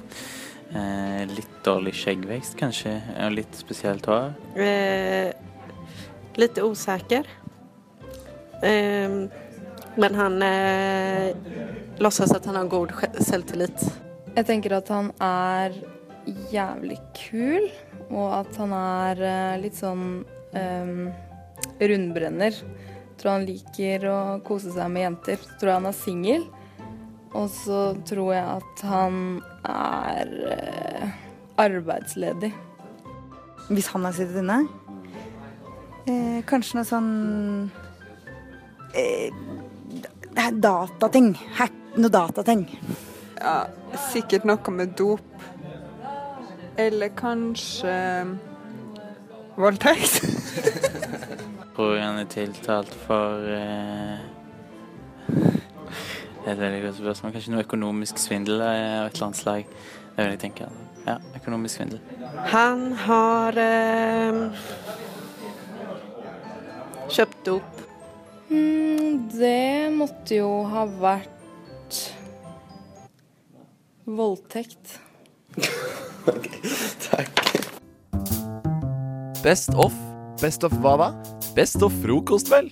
[0.72, 2.96] Eh, litt dårlig skjeggvekst, kanskje,
[3.26, 4.32] og litt spesielt hår.
[4.56, 5.34] Eh,
[6.38, 7.28] lite osäker.
[8.62, 9.12] Eh,
[9.96, 11.36] men han eh,
[11.98, 13.86] låtsas at han har god selvtillit.
[14.34, 15.76] Jeg tenker at han er
[16.50, 17.68] jævlig kul,
[18.10, 20.24] og at han er eh, litt sånn
[20.58, 21.12] em,
[21.78, 22.58] rundbrenner.
[23.20, 25.42] Tror han liker å kose seg med jenter.
[25.62, 26.48] Tror han er singel.
[27.34, 29.20] Og så tror jeg at han
[29.70, 31.14] er eh,
[31.62, 32.52] arbeidsledig.
[33.70, 34.64] Hvis han har sittet inne.
[36.04, 37.12] Eh, kanskje noe sånn
[39.00, 39.32] eh,
[40.36, 41.32] datating.
[41.56, 42.66] Hack, noe datating.
[43.40, 43.70] Ja,
[44.12, 45.24] sikkert noe med dop.
[46.76, 47.94] Eller kanskje
[49.56, 50.24] voldtekt.
[51.76, 54.20] Tror han er tiltalt for eh,
[56.44, 57.34] et veldig godt spørsmål.
[57.38, 59.78] Kanskje noe økonomisk svindel eh, av et eller annet slag.
[60.14, 60.68] Det vil jeg tenke.
[61.08, 62.04] Ja, økonomisk svindel.
[62.52, 64.44] Han har eh,
[67.12, 67.82] kjøpt opp?
[68.50, 72.00] Mm, det måtte jo ha vært
[74.06, 75.00] voldtekt.
[77.10, 77.44] Takk.
[79.44, 79.96] Best of.
[80.42, 81.12] Best of hva da?
[81.56, 82.72] Best of frokost, vel.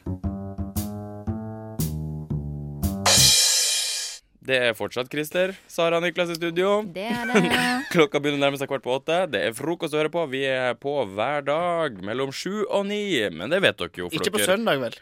[4.42, 6.80] Det er fortsatt Christer, Sara og Niklas i studio.
[6.96, 7.52] Det er det.
[7.94, 9.20] Klokka begynner å nærme seg kvart på åtte.
[9.30, 10.24] Det er frokost å høre på.
[10.32, 13.04] Vi er på hver dag mellom sju og ni.
[13.30, 14.10] Men det vet dere jo.
[14.10, 14.98] for Ikke på dere- søndag, vel?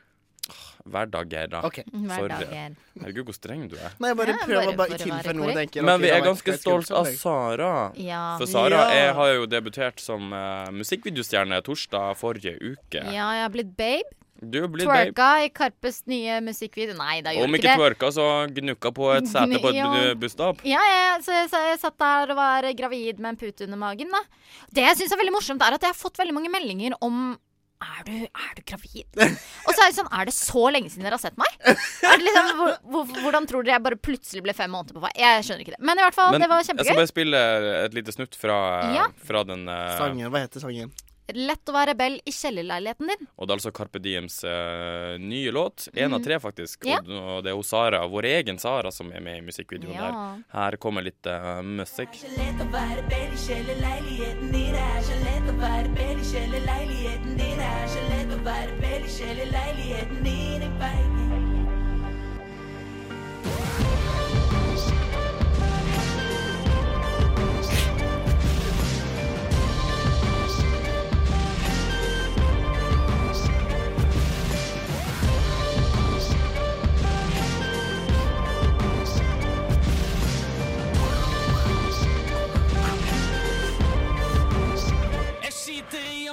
[0.89, 1.59] Hverdager, da.
[1.67, 1.79] Ok.
[1.85, 2.07] Sorry.
[2.09, 2.75] Hverdager.
[2.99, 3.95] Herregud, hvor streng du er.
[4.01, 6.91] Nei, jeg bare Ja, prøver bare i tilfelle noen tenker Men vi er ganske stolt
[6.95, 7.09] av.
[7.19, 7.73] Sara.
[7.99, 8.21] Ja.
[8.41, 9.13] For Sara Ja.
[9.13, 13.03] har jo debutert som uh, musikkvideostjerne torsdag forrige uke.
[13.07, 14.15] Ja, jeg har blitt babe.
[14.39, 15.45] Du blir twerka babe.
[15.45, 16.95] I Karpes nye musikkvideo.
[16.99, 20.63] Nei, da gjorde Om ikke ikke twerka, så gnukka på et sete på et busstopp.
[20.67, 23.81] Ja, ja, så jeg, så jeg satt der og var gravid med en pute under
[23.81, 24.15] magen.
[24.15, 24.23] da
[24.71, 27.37] Det jeg syns er veldig morsomt, er at jeg har fått veldig mange meldinger om
[27.79, 29.07] er du, er du gravid?
[29.67, 31.53] Og så er det sånn Er det så lenge siden dere har sett meg?
[31.63, 35.03] Er det liksom, hvor, hvor, hvordan tror dere jeg bare plutselig ble fem måneder på
[35.05, 35.13] vei?
[35.15, 35.83] Jeg skjønner ikke det.
[35.87, 36.83] Men i hvert fall, Men det var kjempegøy.
[36.83, 37.43] jeg skal bare spille
[37.85, 38.57] et lite snutt fra,
[38.97, 39.05] Ja.
[39.23, 39.95] fra den uh...
[39.95, 40.91] Sangen, hva heter sangen?
[41.35, 43.27] Lett å være rebell i kjellerleiligheten din.
[43.37, 45.87] Og det er altså Carpe Diems uh, nye låt.
[45.93, 46.23] Én av Mhm.
[46.25, 46.85] tre, faktisk.
[46.85, 46.99] Ja.
[46.99, 50.09] Og, og det er hun Sara, vår egen Sara, som er med i musikkvideoen Ja.
[50.09, 50.43] der.
[50.53, 52.17] Her kommer litt uh, musikk.
[52.37, 54.73] Lett å være rebell i kjellerleiligheten din.
[54.73, 57.57] Det er så lett å være rebell i kjellerleiligheten din.
[57.57, 61.38] Det er så lett å være rebell i kjellerleiligheten din,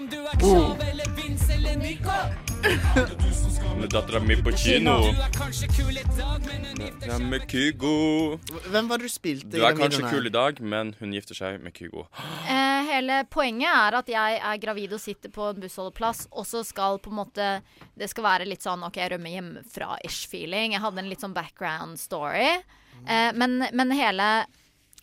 [0.06, 2.14] om du er Krav eller Vince eller Nico.
[3.76, 4.94] Med dattera mi på kino.
[5.02, 8.38] Du er kanskje kul i dag, men hun Ja, med Kygo.
[8.70, 10.14] Hvem var det du spilte Du er den kanskje videoen her?
[10.14, 12.06] kul i dag, men hun gifter seg med Kygo.
[12.48, 16.62] Eh, hele poenget er at jeg er gravid og sitter på en bussholdeplass, og så
[16.64, 17.48] skal på en måte
[17.98, 20.76] Det skal være litt sånn OK, jeg rømmer hjemmefra-ish-feeling.
[20.76, 22.62] Jeg hadde en litt sånn background story.
[23.06, 24.46] Eh, men, men hele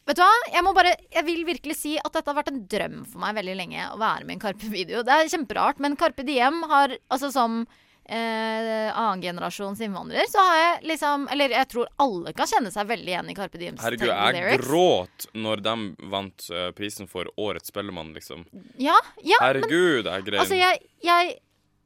[0.04, 0.34] Vet du hva?
[0.52, 3.38] Jeg må bare Jeg vil virkelig si at dette har vært en drøm for meg
[3.40, 5.04] veldig lenge å være med i en Karpe-video.
[5.08, 10.92] Det er kjemperart, men Carpe Diem har Altså som eh, annengenerasjons innvandrer, så har jeg
[10.92, 14.60] liksom Eller jeg tror alle kan kjenne seg veldig igjen i Carpe Diems Herregud, jeg
[14.66, 15.78] gråt når de
[16.12, 18.44] vant uh, prisen for Årets Spellemann, liksom.
[18.82, 20.44] Ja, ja, men Herregud, jeg grein.
[20.44, 21.38] Altså, jeg, jeg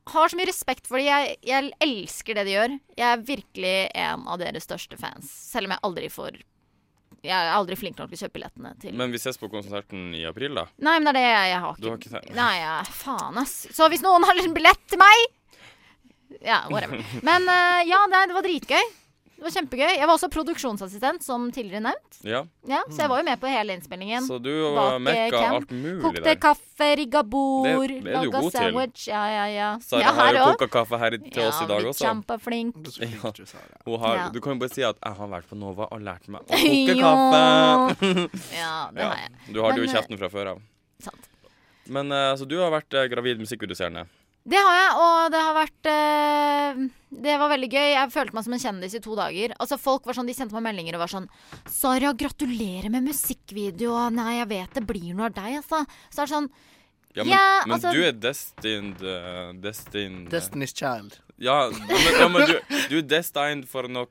[0.08, 1.08] har så mye respekt for det.
[1.08, 2.76] Jeg, jeg elsker det de gjør.
[2.98, 5.30] Jeg er virkelig en av deres største fans.
[5.52, 6.40] Selv om jeg aldri får
[7.28, 10.14] Jeg er aldri flink nok til å kjøpe billettene til Men vi ses på konserten
[10.16, 10.64] i april, da.
[10.80, 11.90] Nei, men det er det jeg, jeg har Du ikke.
[11.92, 13.56] har ikke tenkt- Nei, ja, faen, ass.
[13.76, 15.28] Så hvis noen har en billett til meg
[16.44, 17.04] Ja, whatever.
[17.28, 18.88] Men uh, ja, det, det var dritgøy.
[19.38, 19.92] Det var kjempegøy.
[20.00, 22.16] Jeg var også produksjonsassistent, som tidligere nevnt.
[22.26, 22.40] Ja.
[22.68, 24.26] Ja, Så jeg var jo med på hele innspillingen.
[24.26, 26.40] Så du Bak, eh, mekka alt mulig Kokte der.
[26.42, 29.04] kaffe, rigga bord, laga sandwich.
[29.06, 29.14] til.
[29.14, 29.68] Ja, ja, ja.
[29.80, 30.58] Sara ja, har jo også.
[30.58, 32.04] koka kaffe her til til oss i dag også.
[32.08, 32.76] Kjempeflink.
[32.98, 33.32] Ja.
[33.86, 34.30] Hun har, Ja.
[34.34, 36.46] Du kan jo bare si at 'jeg har vært på Nova og lært meg å
[36.50, 38.30] koke kaffe'.
[38.58, 39.54] Ja, det har jeg.
[39.54, 40.62] Du har det jo i kjeften fra før av.
[41.00, 41.30] Sant.
[41.88, 44.08] Men uh, så du har vært uh, gravid musikkvideostjerne.
[44.48, 46.78] Det har jeg, og det har vært eh,
[47.26, 47.88] Det var veldig gøy.
[47.98, 49.54] Jeg følte meg som en kjendis i to dager.
[49.60, 51.28] Altså Folk var sånn, de sendte meg meldinger og var sånn
[51.68, 55.84] 'Sara, gratulerer med musikkvideo.' 'Nei, jeg vet det blir noe av deg', altså.
[56.10, 56.50] Så er det sånn
[57.18, 61.20] Ja, men, Ja, men altså- du er destined uh, Destined Destiny's Child.
[61.38, 62.54] Ja, men, ja, men du,
[62.90, 64.08] du er destined for noe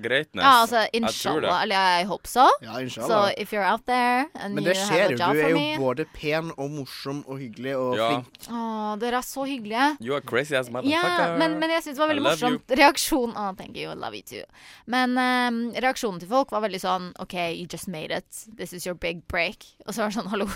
[0.00, 0.40] greatness.
[0.40, 1.58] Ja, altså, inshallah.
[1.62, 2.46] Eller jeg håper så.
[2.64, 3.10] Ja, inshallah.
[3.34, 5.18] Så if you're out there and Men you det skjer jo.
[5.20, 8.08] Du er jo me både pen og morsom og hyggelig og Ja.
[8.14, 8.48] flink.
[8.48, 8.62] Å,
[9.02, 9.88] dere er så hyggelige.
[10.00, 11.26] You are crazy as motherfucker.
[11.26, 12.76] Ja, men, men jeg syns det var veldig morsomt.
[12.80, 14.44] Reaksjon oh, Thank you, I love you too.
[14.86, 18.46] Men um, reaksjonen til folk var veldig sånn OK, you just made it.
[18.56, 19.68] This is your big break.
[19.84, 20.48] Og så var det sånn hallo.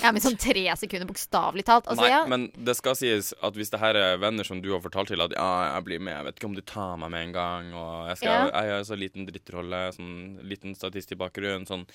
[0.00, 1.86] Jeg er med i sånn tre sekunder, bokstavelig talt.
[1.86, 2.24] Altså, Nei, ja.
[2.26, 5.22] men det skal sies at hvis det her er venner som du har fortalt til
[5.22, 7.70] at ja, jeg blir med, jeg vet ikke om du tar meg med en gang,
[7.76, 8.62] og jeg, skal, Ja.
[8.64, 11.86] jeg har så liten drittrolle, sånn liten statist i bakgrunnen, sånn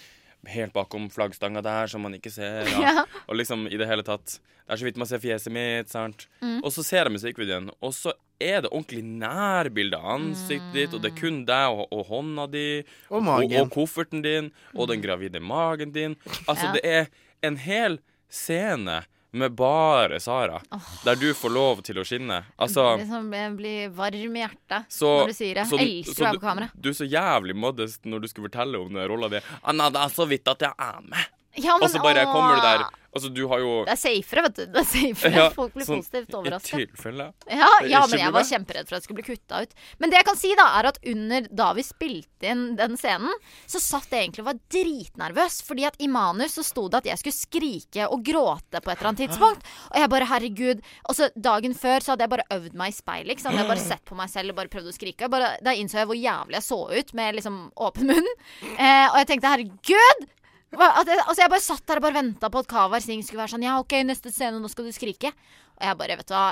[0.49, 3.03] helt bakom flaggstanga der som man ikke ser, Ja.
[3.27, 6.27] og liksom i det hele tatt Det er så vidt man ser fjeset mitt, sant.
[6.39, 6.61] Mm.
[6.63, 11.01] Og så ser jeg musikkvideoen, og så er det ordentlig nærbilde av ansiktet ditt, og
[11.03, 12.63] det er kun deg og, og hånda di,
[13.11, 13.51] Og magen.
[13.57, 16.15] og, og kofferten din, og den gravide magen din.
[16.47, 16.71] Altså, Ja.
[16.77, 17.09] det er
[17.43, 17.99] en hel
[18.31, 19.01] scene
[19.33, 20.61] med bare Sara,
[21.05, 22.41] der du får lov til å skinne.
[22.59, 25.67] Altså liksom, jeg blir varm i hjertet så, når du sier det.
[25.69, 26.69] så- Elsker å være på kamera.
[26.75, 29.39] Du er så jævlig modest når du skulle fortelle om den rolla di.
[29.63, 31.25] Anna, det er så vidt at jeg er med.
[31.55, 32.31] Ja, men, og så bare åh.
[32.31, 32.85] kommer du der.
[33.11, 34.61] Altså, du har jo Det er safere, vet du.
[34.71, 35.31] Det er safere.
[35.35, 36.77] Ja, Folk blir sånn, positivt overraska.
[36.79, 37.25] I tilfelle.
[37.51, 39.75] Ja, ja, men jeg var kjemperedd for at jeg skulle bli kutta ut.
[39.99, 43.35] Men det jeg kan si, da, er at under da vi spilte inn den scenen,
[43.67, 45.59] så satt jeg egentlig og var dritnervøs.
[45.67, 48.97] Fordi at i manus så sto det at jeg skulle skrike og gråte på et
[48.97, 49.67] eller annet tidspunkt.
[49.91, 50.83] Og jeg bare, herregud.
[51.11, 53.35] Og så dagen før så hadde jeg bare øvd meg i speilet.
[53.35, 53.59] Ikke sant?
[53.59, 55.27] Jeg bare sett på meg selv og bare prøvd å skrike.
[55.31, 58.35] Bare, da innså jeg hvor jævlig jeg så ut med liksom åpen munn.
[58.71, 60.29] Eh, og jeg tenkte, herregud!
[60.71, 63.53] Jeg, altså jeg bare satt der og bare venta på at Kavar Singh skulle være
[63.57, 65.33] sånn Ja, OK, neste scene, nå skal du skrike.
[65.75, 66.51] Og jeg bare, vet du hva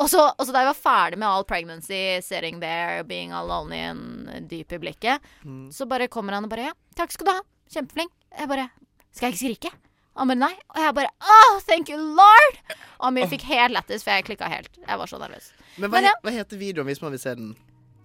[0.00, 4.46] og så, da jeg var ferdig med all pregnancy, sitting there, being alone i en
[4.48, 5.26] dyp i blikket,
[5.74, 7.42] så bare kommer han og bare Ja, takk skal du ha.
[7.74, 8.12] Kjempeflink.
[8.38, 8.68] Jeg bare
[9.10, 9.72] Skal jeg ikke skrike?
[10.16, 10.52] Han bare nei.
[10.72, 12.60] Og jeg bare Oh, thank you, lord!
[13.00, 14.72] Og Amir fikk helt lættis, for jeg klikka helt.
[14.80, 15.50] Jeg var så nervøs.
[15.76, 16.14] Men hva, Men ja.
[16.24, 17.52] hva heter videoen hvis man vil se den?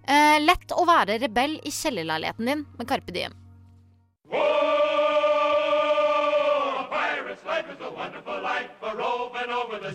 [0.06, 3.34] Eh, lett å være rebell i kjellerleiligheten din med Carpe Diem.
[4.30, 4.75] Pirates,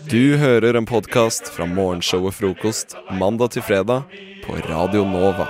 [0.08, 4.06] Du hører en podkast fra morgenshowet Frokost mandag til fredag
[4.44, 5.44] på Radio Nova.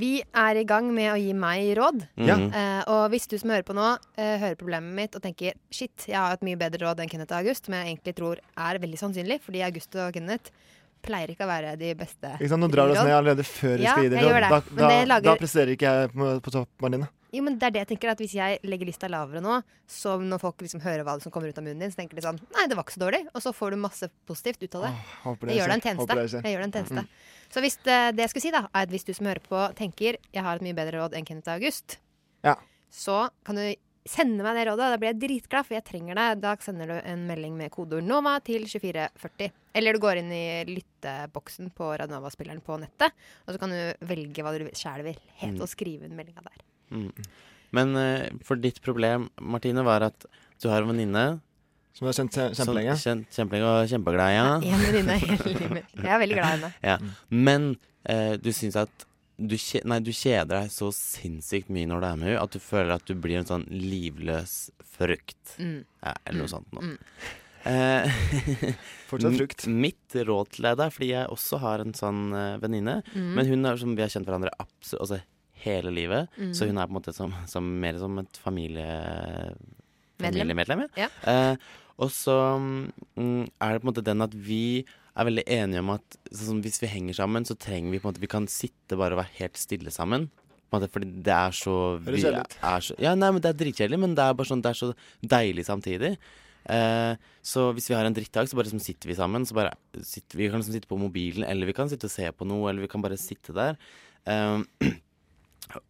[0.00, 2.00] Vi er i gang med å gi meg råd.
[2.16, 2.38] Ja.
[2.38, 6.06] Eh, og hvis du som hører på nå, eh, hører problemet mitt og tenker shit,
[6.08, 8.80] jeg har et mye bedre råd enn Kenneth og August, som jeg egentlig tror er
[8.80, 10.50] veldig sannsynlig, fordi August og Kenneth
[11.04, 12.60] pleier ikke å være de beste Ikke sant?
[12.64, 14.48] Nå drar du oss ned allerede før vi Ja, skal gi det råd.
[14.48, 17.08] Da, da, lager- da presterer ikke jeg på, på topp, Marlene.
[17.32, 20.16] Jo, men det er det jeg tenker, at hvis jeg legger lista lavere nå, så
[20.18, 22.40] når folk liksom hører hva som kommer ut av munnen din, så tenker de sånn
[22.56, 23.20] Nei, det var ikke så dårlig.
[23.34, 24.94] Og så får du masse positivt ut av det.
[25.22, 26.16] håper det jeg gjør deg en tjeneste.
[26.16, 26.42] Det.
[26.42, 27.04] Jeg gjør deg en tjeneste.
[27.04, 27.52] Mm.
[27.54, 29.60] Så hvis det, det jeg skulle si, da, er at hvis du som hører på,
[29.78, 31.98] tenker jeg har et mye bedre råd enn Kenneth August,
[32.46, 32.56] Ja.
[32.90, 33.68] så kan du
[34.10, 34.86] sende meg det rådet.
[34.90, 36.40] Da blir jeg dritglad, for jeg trenger det.
[36.42, 39.50] Da sender du en melding med kodeord NOVA til 2440.
[39.76, 43.12] Eller du går inn i lytteboksen på Radionova-spilleren på nettet,
[43.46, 45.60] og så kan du velge hva du sjæl vil hete, Mm.
[45.62, 46.64] og skrive inn meldinga der.
[46.90, 47.10] Mm.
[47.72, 50.26] Men uh, for ditt problem, Martine, var at
[50.62, 51.40] du har en venninne
[51.94, 52.96] Som du har kjent kje- kjempelenge?
[53.02, 54.34] Kjent, kjempelenge og kjempeglad i.
[54.38, 54.48] Ja.
[54.56, 55.94] En venninne hele livet.
[55.94, 56.72] Jeg er veldig glad i henne.
[56.82, 56.96] Ja.
[57.30, 57.70] Men
[58.08, 59.06] uh, du syns at
[59.40, 59.54] du,
[59.88, 62.92] nei, du kjeder deg så sinnssykt mye når du er med henne, at du føler
[62.98, 64.56] at du blir en sånn livløs
[64.98, 65.54] frukt.
[65.58, 65.78] Mm.
[66.04, 66.52] Ja, eller noe Mm.
[66.52, 66.90] sånt noe.
[66.90, 66.98] Mm.
[67.70, 68.74] Eh,
[69.10, 69.66] Fortsatt frukt.
[69.72, 73.30] Mitt råd til deg, da, fordi jeg også har en sånn uh, venninne, Mm.
[73.36, 75.20] men hun er som vi har kjent hverandre absolutt altså,
[75.64, 76.52] hele livet, Mm.
[76.56, 78.88] så hun er på en måte som, som, mer som et familie...
[80.20, 80.84] Familiemedlem.
[81.00, 81.08] Ja.
[81.24, 81.56] Eh,
[82.00, 84.84] og så mm, er det på en måte den at vi
[85.16, 88.12] er veldig enige om at sånn, hvis vi henger sammen, så trenger vi på en
[88.14, 90.28] måte Vi kan sitte bare og være helt stille sammen.
[90.72, 93.00] Måte, fordi det er så Høres kjedelig ut.
[93.02, 94.92] Ja, nei, men det er dritkjedelig, men det er bare sånn Det er så
[95.34, 96.12] deilig samtidig.
[96.70, 99.44] Eh, så hvis vi har en drittdag, så bare liksom sitter vi sammen.
[99.48, 102.28] Så bare sitter, vi kan liksom sitte på mobilen, eller vi kan sitte og se
[102.30, 103.80] på noe, eller vi kan bare sitte der.
[104.30, 104.62] Eh,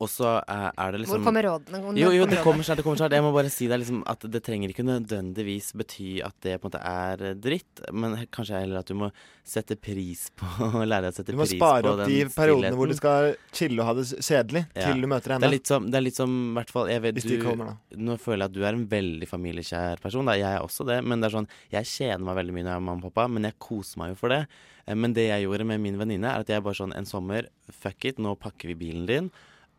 [0.01, 1.81] og så er, er det liksom Hvor kommer rådene?
[1.85, 2.81] Hvor Jo, jo, det kommer snart.
[2.81, 6.21] det kommer snart Jeg må bare si deg liksom at det trenger ikke nødvendigvis bety
[6.27, 9.11] at det på en måte er eh, dritt, men kanskje heller at du må
[9.47, 10.47] sette pris på
[10.91, 13.33] Lære deg å sette pris på Du må spare opp de periodene hvor du skal
[13.57, 14.87] chille og ha det kjedelig, Ja.
[14.91, 15.51] til du møter Det henne.
[15.51, 17.97] er litt som, det er litt som i hvert fall Hvis de kommer, da.
[17.97, 20.27] Nå føler jeg at du er en veldig familiekjær person.
[20.29, 20.35] Da.
[20.39, 21.01] Jeg er også det.
[21.05, 23.27] Men det er sånn, jeg kjeder meg veldig mye når jeg er mamma og pappa,
[23.33, 24.41] men jeg koser meg jo for det.
[24.87, 27.49] Eh, Men det jeg gjorde med min venninne, er at jeg bare sånn en sommer
[27.71, 29.31] Fuck it, nå pakker vi bilen din.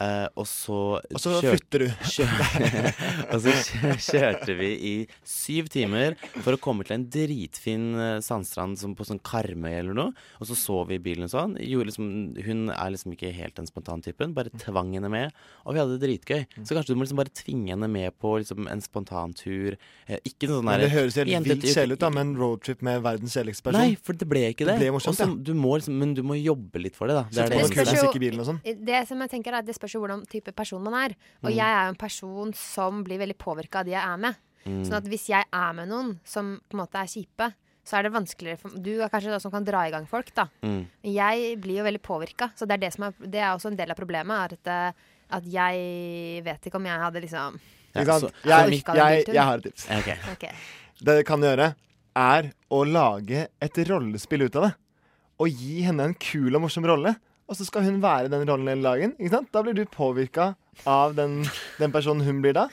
[0.01, 1.87] Eh, og så Og så kjør- flytter du.
[2.15, 2.91] kjør-
[3.33, 4.93] og så kjø- kjørte vi i
[5.27, 9.97] syv timer for å komme til en dritfin eh, sandstrand som på sånn Karmøy eller
[9.97, 10.13] noe.
[10.41, 11.55] Og så så vi i bilen og sånn.
[11.61, 12.09] Liksom,
[12.45, 14.33] hun er liksom ikke helt den spontantypen.
[14.37, 15.31] Bare tvang henne med,
[15.65, 16.45] og vi hadde det dritgøy.
[16.65, 19.77] Så kanskje du må liksom bare tvinge henne med på liksom en spontantur.
[20.07, 22.81] Eh, ikke sånn Men der- det høres helt vilt kjedelig ut, da, med en roadtrip
[22.81, 23.79] med verdens kjedeligste person.
[23.81, 24.77] Nei, for det ble ikke det.
[24.79, 25.35] Det ble morsomt, Også, ja.
[25.43, 27.23] du må liksom, men du må jobbe litt for det, da.
[27.29, 28.61] Det er det, det sånn.
[28.63, 31.15] Det som jeg tenker er det spørs jo hvordan type person man er.
[31.43, 31.55] Og Mm.
[31.55, 34.35] jeg er jo en person som blir veldig påvirka av de jeg er med.
[34.65, 34.83] Mm.
[34.85, 38.03] Sånn at hvis jeg er med noen som på en måte er kjipe, så er
[38.03, 40.45] det vanskeligere for Du er kanskje den som kan dra i gang folk, da.
[40.61, 40.85] Mm.
[41.03, 43.75] Jeg blir jo veldig påvirka, så det er, det, som er, det er også en
[43.79, 44.37] del av problemet.
[44.37, 47.59] Er at, eh, at jeg vet ikke om jeg hadde liksom
[47.95, 49.87] ja, så, orka Jeg, jeg, jeg har et tips.
[50.31, 50.45] Ok.
[51.01, 51.73] Det du kan gjøre,
[52.15, 54.73] er å lage et rollespill ut av det.
[55.41, 57.15] Og gi henne en kul og morsom rolle.
[57.51, 59.13] Og så skal hun være den rollen hele dagen.
[59.19, 59.49] Ikke sant?
[59.51, 60.53] Da blir du påvirka
[60.87, 61.41] av den,
[61.81, 62.69] den personen hun blir da.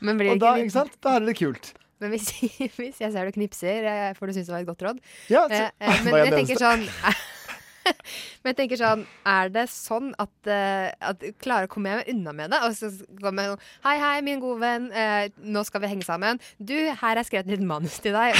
[0.00, 0.94] Men blir og da, ikke sant?
[1.02, 1.72] da er det kult.
[2.00, 2.30] Men hvis,
[2.78, 5.02] hvis jeg ser du knipser, eh, får du synes det var et godt råd.
[5.32, 6.86] Ja, så- Eh, eh, men jeg jeg tenker sånn
[7.84, 12.32] Men jeg tenker sånn Er det sånn at, uh, at Klarer å komme meg unna
[12.36, 12.58] med det?
[12.66, 12.90] Og så
[13.22, 14.88] kommer jeg sånn Hei, hei, min gode venn.
[14.92, 16.40] uh, nå skal vi henge sammen.
[16.60, 18.36] Du, her er skrevet et lite manus til deg.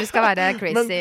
[0.00, 1.00] Du skal være crazy,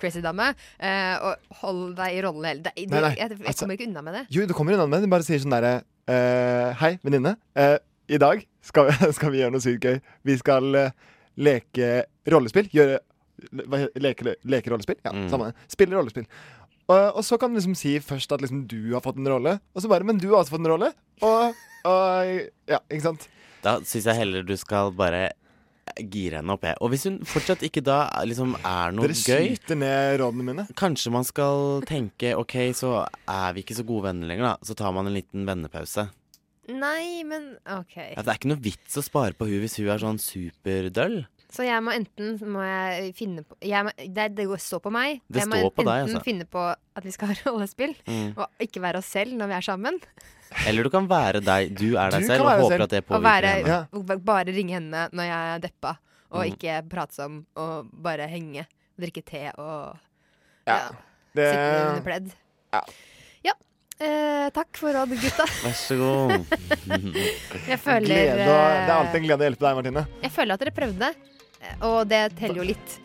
[0.00, 0.50] crazy dame.
[0.80, 4.18] Uh, og hold deg i rollen hele nei, Jeg, jeg altså- kommer ikke unna med
[4.20, 4.24] det.
[4.32, 5.08] Jo, du kommer unna med det.
[5.10, 5.74] Du bare sier sånn derre
[6.08, 7.36] eh, Hei, venninne.
[7.58, 7.76] Eh,
[8.12, 10.00] I dag skal vi, skal vi gjøre noe sykt gøy.
[10.26, 10.72] Vi skal
[11.36, 11.94] leke
[12.32, 12.68] rollespill.
[12.72, 12.98] Gjøre
[13.98, 14.98] leke, leke rollespill?
[15.04, 15.28] Ja, Mm.
[15.32, 15.54] samme det.
[15.72, 16.26] Spille rollespill.
[16.92, 19.56] Og, og så kan du liksom si først at liksom du har fått en rolle,
[19.72, 20.92] og så bare Men du har også fått en rolle.
[21.24, 22.32] Og, og
[22.70, 23.28] Ja, ikke sant?
[23.62, 25.30] Da syns jeg heller du skal bare
[25.98, 26.64] gire henne opp.
[26.66, 26.78] jeg.
[26.80, 30.64] Og hvis hun fortsatt ikke da liksom er noe Dere gøy skyter ned rådene mine.
[30.78, 34.66] Kanskje man skal tenke OK, så er vi ikke så gode venner lenger, da.
[34.66, 36.08] Så tar man en liten vennepause.
[36.70, 37.96] Nei, men OK.
[37.98, 41.24] Ja, det er ikke noe vits å spare på hun hvis hun er sånn superdøll.
[41.52, 45.18] Så jeg må enten må jeg finne på jeg må, det, det står på meg.
[45.28, 46.22] Det jeg må på enten deg, altså.
[46.24, 48.30] finne på at vi skal ha rollespill, Mm.
[48.40, 49.98] og ikke være oss selv når vi er sammen.
[50.66, 51.74] Eller du kan være deg.
[51.76, 52.82] Du er deg Du selv og håper selv.
[52.86, 53.78] at det påvirker være, henne.
[53.92, 55.92] og bare ringe henne når jeg er deppa,
[56.32, 56.52] og Mm.
[56.56, 58.66] ikke prate som og bare henge.
[59.00, 59.96] Drikke te og
[60.66, 60.76] Ja.
[60.76, 60.88] ja,
[61.34, 62.32] Det- sitte under pledd.
[62.72, 62.80] Ja.
[63.44, 63.52] Ja.
[64.00, 65.44] Eh, takk for råd, gutta.
[65.64, 66.46] Vær så god.
[67.68, 70.04] Jeg føler Glede, det er eh, alltid en glede å hjelpe deg, Martine.
[70.24, 71.41] Jeg føler at dere prøvde, eh,
[71.80, 72.98] og det teller jo litt.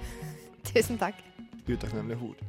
[0.72, 1.14] Tusen takk.
[1.66, 2.34] Utakknemlig hor.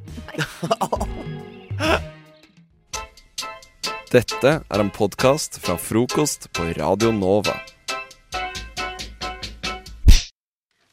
[4.07, 7.55] Dette er en podkast fra frokost på Radio Nova.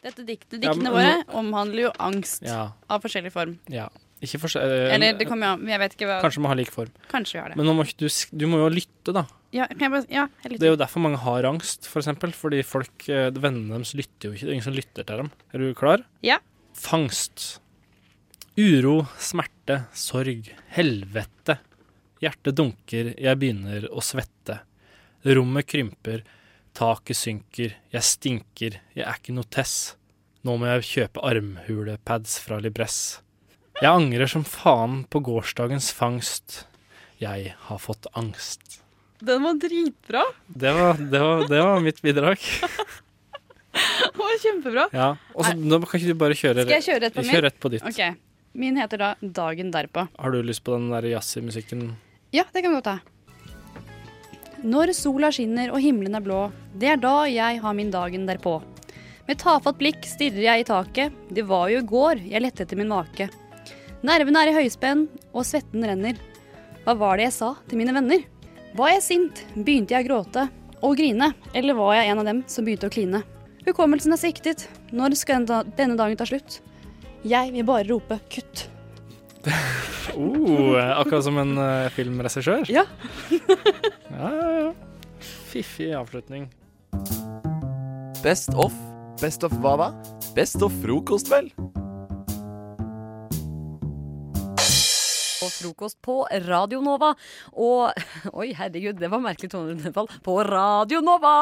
[0.05, 2.73] Dette diktet, Ja, diktene våre omhandler jo angst Ja.
[2.91, 3.55] av forskjellig form.
[3.73, 3.87] Ja.
[4.21, 6.55] Ikke for, eh, Eller det kommer jo an, jeg vet ikke hva Kanskje må ha
[6.55, 6.91] lik form.
[7.09, 7.57] Kanskje vi har det.
[7.57, 9.25] Men nå må ikke du, sk- du må jo lytte, da.
[9.55, 10.61] Ja, kan jeg bare, ja, jeg lytter.
[10.61, 12.33] Det er jo derfor mange har angst, for eksempel.
[12.35, 14.49] Fordi folk, eh, vennene deres lytter jo ikke.
[14.49, 15.31] Det er ingen som lytter til dem.
[15.55, 16.03] Er du klar?
[16.27, 16.41] Ja.
[16.75, 17.61] Fangst.
[18.59, 21.59] Uro, smerte, sorg, helvete.
[22.23, 24.61] Hjertet dunker, jeg begynner å svette.
[25.25, 26.23] Rommet krymper,
[26.77, 29.97] taket synker, jeg stinker, jeg er ikke noe tess.
[30.45, 33.21] Nå må jeg kjøpe armhulepads fra Libress.
[33.81, 36.65] Jeg angrer som faen på gårsdagens fangst.
[37.19, 38.84] Jeg har fått angst.
[39.21, 40.25] Den var dritbra.
[40.47, 42.39] Det var, det var, det var mitt bidrag.
[43.75, 44.85] Den var kjempebra.
[44.95, 45.09] Ja.
[45.35, 47.25] Også, nå kan ikke du bare kjøre Skal jeg kjøre rett på?
[47.27, 47.87] Kjør rett på ditt.
[47.91, 48.15] Okay.
[48.55, 50.07] Min heter da Dagen derpå.
[50.15, 51.89] Har du lyst på den der jazzy-musikken?
[52.35, 52.99] Ja, det kan vi godt ha.
[54.65, 56.45] Når sola skinner og himmelen er blå,
[56.79, 58.61] det er da jeg har min dagen derpå.
[59.27, 62.79] Med tafatt blikk stirrer jeg i taket, det var jo i går jeg lette etter
[62.79, 63.27] min make.
[64.05, 66.19] Nervene er i høyspenn, og svetten renner.
[66.85, 68.25] Hva var det jeg sa til mine venner?
[68.75, 69.41] Var jeg sint?
[69.55, 70.49] Begynte jeg å gråte
[70.83, 71.29] og grine?
[71.55, 73.21] Eller var jeg en av dem som begynte å kline?
[73.69, 74.65] Hukommelsen er sviktet.
[74.91, 76.59] Når skal denne dagen ta slutt?
[77.23, 78.67] Jeg vil bare rope kutt.
[80.15, 82.69] Oh, akkurat som en uh, filmregissør?
[82.71, 82.85] Ja.
[83.33, 84.69] ja, ja, ja.
[85.51, 86.45] Fiffig avslutning.
[88.23, 88.77] Best of.
[89.19, 89.89] Best of hva da?
[90.37, 91.51] Best of frokost, vel?
[95.45, 97.13] Og frokost på Radio Nova.
[97.61, 97.93] Og
[98.41, 100.11] Oi, herregud, det var merkelig tonefall.
[100.25, 101.37] På Radio Nova!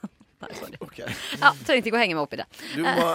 [0.44, 0.78] Nei, sorry.
[1.40, 2.48] Ja, trengte ikke å henge meg opp i det.
[2.74, 3.06] Du må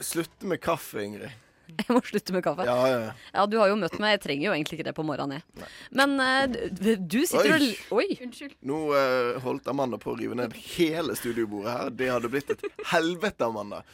[0.00, 1.32] slutte med kaffe, Ingrid.
[1.78, 2.64] Jeg må slutte med kaffe.
[2.66, 3.10] Ja, ja, ja.
[3.34, 4.16] Ja, du har jo møtt meg.
[4.16, 5.68] Jeg trenger jo egentlig ikke det på morgenen, jeg.
[5.94, 7.68] Men uh, du, du sitter Oi.
[7.90, 8.06] og Oi.
[8.26, 8.56] Unnskyld.
[8.66, 11.92] Nå uh, holdt Amanda på å rive ned hele studiobordet her.
[12.00, 13.84] Det hadde blitt et helvete, Amanda.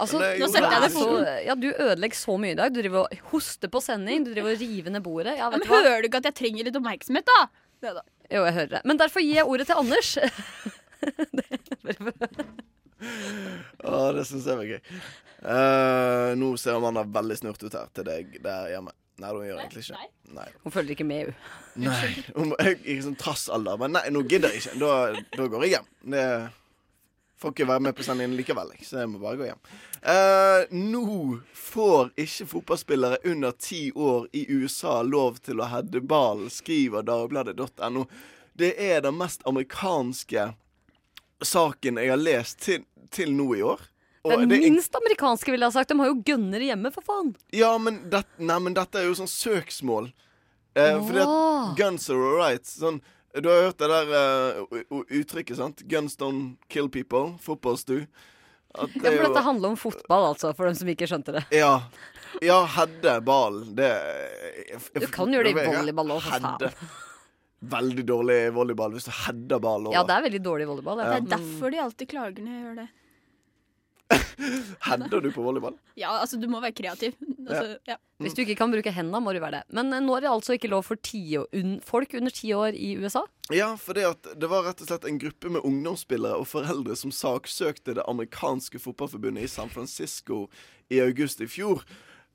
[0.00, 1.06] Altså, nå setter jeg det så,
[1.44, 2.72] ja, Du ødelegger så mye i dag.
[2.72, 4.24] Du driver og hoster på sending.
[4.26, 5.36] Du driver og river ned bordet.
[5.38, 5.82] Ja, men hva?
[5.84, 7.40] hører du ikke at jeg trenger litt oppmerksomhet, da?
[7.82, 8.04] Det da.
[8.32, 8.82] Jo, jeg hører det.
[8.88, 10.10] Men derfor gir jeg ordet til Anders.
[13.82, 14.80] Å, det syns jeg var gøy.
[15.42, 18.94] Uh, nå ser Amanda veldig snurt ut her til deg der hjemme.
[19.20, 19.98] Nei, hun gjør egentlig ikke
[20.32, 20.46] Nei.
[20.62, 21.34] Hun følger ikke med, hun.
[21.84, 22.08] Nei.
[22.32, 23.76] Hun jeg, jeg, jeg, sånn trassalder.
[23.82, 24.78] Men nei, nå gidder jeg ikke.
[24.80, 24.92] Da,
[25.34, 25.88] da går jeg hjem.
[26.14, 26.24] Det
[27.42, 29.60] får ikke være med på sendingen likevel, så jeg må bare gå hjem.
[30.02, 31.04] Uh, nå
[31.58, 38.06] får ikke fotballspillere under ti år i USA lov til å heade ball, skriver dagbladet.no.
[38.58, 40.52] Det er den mest amerikanske
[41.42, 43.80] saken jeg har lest til, til nå i år.
[44.22, 45.90] Og Den det minst amerikanske, ville jeg ha sagt.
[45.90, 47.32] De har jo gønnere hjemme, for faen.
[47.50, 50.12] ja, men, det, nei, men dette er jo sånn søksmål.
[50.78, 52.68] Eh, fordi at guns are alright.
[52.68, 53.00] Sånn,
[53.40, 55.82] du har hørt det der eh, u- u- uttrykket, sant?
[55.88, 57.38] Guns don't kill people.
[57.40, 58.06] Fotballstu.
[58.74, 61.32] At Ja, det for jo- dette handler om fotball, altså, for dem som ikke skjønte
[61.36, 61.44] det.
[61.52, 61.82] Ja.
[62.40, 66.74] Ja, hedde ball, det jeg- jeg- Du kan gjøre det i volleyball òg, for faen.
[67.62, 69.94] Veldig dårlig volleyball hvis du header ball over.
[69.94, 70.98] Ja, det er veldig dårlig volleyball.
[70.98, 71.20] Ja.
[71.20, 72.88] Det er derfor de alltid klager når jeg gjør det.
[74.86, 75.76] Header du på volleyball?
[75.98, 77.14] Ja, altså, du må være kreativ.
[77.46, 77.96] Altså, ja.
[78.22, 79.76] Hvis du ikke kan bruke hendene, må du være det.
[79.76, 82.52] Men eh, nå er det altså ikke lov for ti år, un, folk under ti
[82.56, 83.24] år i USA.
[83.52, 86.96] Ja, for det, at det var rett og slett en gruppe med ungdomsspillere og foreldre
[86.98, 90.46] som saksøkte det amerikanske fotballforbundet i San Francisco
[90.92, 91.84] i august i fjor.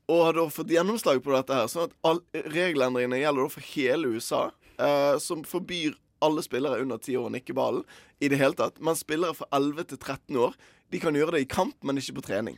[0.08, 1.72] Og har da fått gjennomslag på dette her.
[1.72, 4.44] Sånn at all, regelendringene gjelder da for hele USA,
[4.80, 7.84] eh, som forbyr alle spillere under ti år nikker nikke ballen
[8.20, 8.80] i det hele tatt.
[8.84, 10.56] Men spillere fra 11 til 13 år
[10.92, 12.58] de kan gjøre det i kamp, men ikke på trening.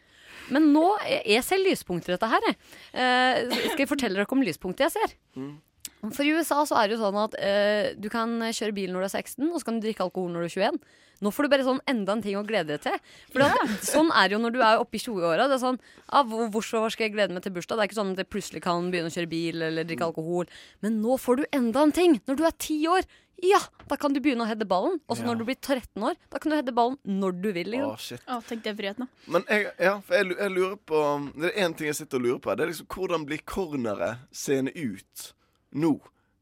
[0.54, 2.46] Men nå jeg ser lyspunkter i dette her.
[2.46, 2.58] jeg.
[2.94, 5.16] Eh, skal jeg fortelle dere om lyspunktet jeg ser?
[5.38, 5.58] Mm.
[6.00, 9.04] For i USA så er det jo sånn at eh, du kan kjøre bil når
[9.04, 10.82] du er 16, og så kan du drikke alkohol når du er 21.
[11.20, 13.00] Nå får du bare sånn enda en ting å glede deg til.
[13.34, 15.50] For at, sånn er det jo når du er oppe i 20-åra.
[15.52, 15.80] Det er sånn
[16.16, 17.76] ah, Hvorfor skal jeg glede meg til bursdag?
[17.76, 20.48] Det er ikke sånn at jeg plutselig kan begynne å kjøre bil eller drikke alkohol.
[20.86, 22.16] Men nå får du enda en ting.
[22.30, 23.10] Når du er 10 år,
[23.44, 23.60] ja,
[23.92, 25.00] da kan du begynne å heade ballen.
[25.08, 25.28] Og så Ja.
[25.28, 27.68] når du blir 13 år, da kan du heade ballen når du vil.
[27.72, 27.92] Liksom.
[27.92, 28.24] Å, shit.
[28.28, 29.32] Å, tenk det friheten, da.
[29.36, 31.04] Men jeg, ja, for jeg, jeg lurer på
[31.36, 32.56] Det er én ting jeg sitter og lurer på.
[32.56, 35.34] Det er liksom Hvordan blir cornere seende ut
[35.76, 35.98] nå?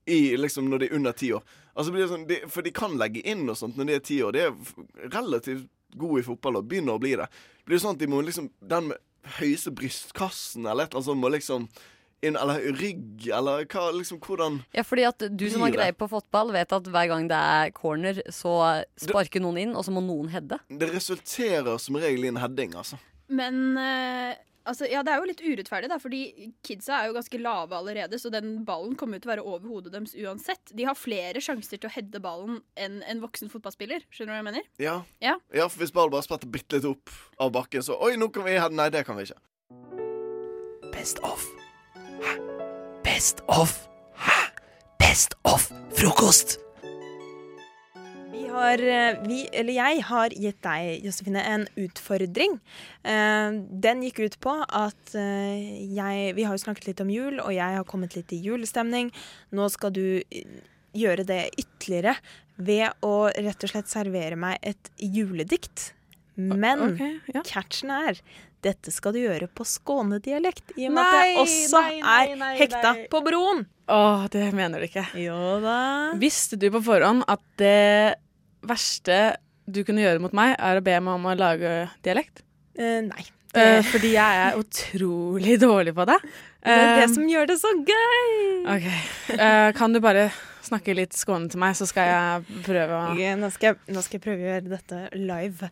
[0.08, 1.44] I, liksom Når de er under ti år.
[1.76, 4.06] Altså blir det sånn, de, For de kan legge inn og sånt når de er
[4.08, 4.38] ti år.
[4.38, 5.68] De er relativt
[6.00, 7.28] gode i fotball og begynner å bli det.
[7.68, 9.04] Blir det sånn at de må liksom Den med
[9.38, 11.68] høyeste brystkassen eller et eller annet sånt må liksom
[12.26, 15.96] inn, eller rygg, eller hva, liksom, hvordan Ja, fordi at du som har blir greie
[15.98, 18.56] på fotball, vet at hver gang det er corner, så
[18.98, 20.58] sparker noen inn, og så må noen heade.
[20.70, 22.98] Det resulterer som regel i en heading, altså.
[23.28, 24.40] Men eh,
[24.70, 28.20] altså, ja, det er jo litt urettferdig, da, fordi kidsa er jo ganske lave allerede,
[28.22, 30.74] så den ballen kommer jo til å være over hodet deres uansett.
[30.78, 34.06] De har flere sjanser til å heade ballen enn en voksen fotballspiller.
[34.12, 34.70] Skjønner du hva jeg mener?
[34.82, 34.98] Ja.
[35.24, 35.38] Ja.
[35.56, 38.46] ja, for hvis ballen bare spretter bitte litt opp av bakken, så Oi, nå kan
[38.48, 38.76] vi heade.
[38.78, 39.42] Nei, det kan vi ikke.
[40.94, 41.48] Best of.
[43.06, 43.74] Best of.
[45.00, 46.60] Best of frokost.
[48.32, 52.58] Vi har, eh, vi, eller jeg har gitt deg, Josefine, en utfordring.
[53.04, 53.52] Eh,
[53.86, 57.54] Den gikk ut på at eh, jeg Vi har jo snakket litt om jul, og
[57.56, 59.14] jeg har kommet litt i julestemning.
[59.52, 60.22] Nå skal du
[60.98, 62.18] gjøre det ytterligere
[62.58, 65.94] ved å rett og slett servere meg et juledikt.
[66.38, 68.20] Men ok, catchen er
[68.66, 72.62] dette skal du gjøre på skånedialekt, i og med at jeg også nei, nei, er
[72.62, 73.08] hekta nei.
[73.12, 73.66] på broen.
[73.88, 75.06] Åh, det mener du ikke.
[75.24, 75.78] Jo da.
[76.20, 78.18] Visste du på forhånd at det
[78.68, 81.72] verste du kunne gjøre mot meg, er å be meg om å lage
[82.04, 82.44] dialekt?
[82.78, 83.26] Eh, nei.
[83.58, 86.18] Eh, fordi jeg er utrolig dårlig på det.
[86.62, 88.30] Det er det Eh, som gjør det så gøy.
[88.76, 88.88] OK.
[89.40, 90.28] Eh, kan du bare
[90.68, 94.04] snakke litt skåne til meg, så skal jeg prøve å Ok, nå, skal jeg, nå
[94.04, 95.70] skal jeg prøve å gjøre dette live.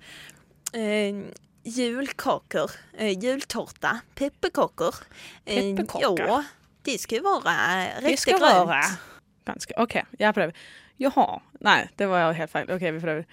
[0.74, 1.20] Eh,
[1.68, 5.02] julkaker, eh, jultorte, pepperkaker.
[5.46, 6.26] Eh, Pepperkaker.
[6.26, 6.44] Ja,
[6.86, 8.70] de skal jo være Det riktig skal grønt.
[8.70, 8.96] være
[9.46, 9.76] Ganske.
[9.78, 10.52] OK, jeg prøver.
[11.00, 11.26] Jaha.
[11.66, 12.72] Nei, det var helt feil.
[12.74, 13.26] OK, vi prøver.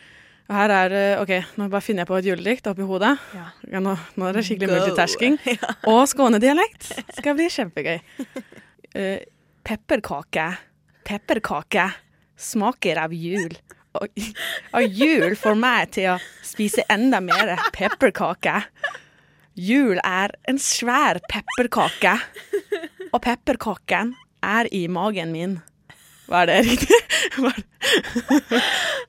[0.50, 3.14] Og her er det OK, nå bare finner jeg på et juledikt oppi hodet.
[3.32, 3.44] Ja.
[3.72, 4.74] Ja, nå, nå er det skikkelig Go.
[4.80, 5.38] multitasking.
[5.92, 6.90] Og skånedialekt.
[7.16, 8.00] Skal bli kjempegøy.
[8.92, 9.20] Uh,
[9.68, 10.48] pepperkake.
[11.08, 11.86] Pepperkake
[12.42, 13.54] smaker av jul.
[13.96, 14.08] Og,
[14.76, 18.58] og jul får meg til å spise enda mer pepperkake.
[19.58, 22.14] Jul er en svær pepperkake,
[23.12, 25.58] og pepperkaken er i magen min.
[26.32, 26.98] Var det riktig?
[27.42, 27.56] Var,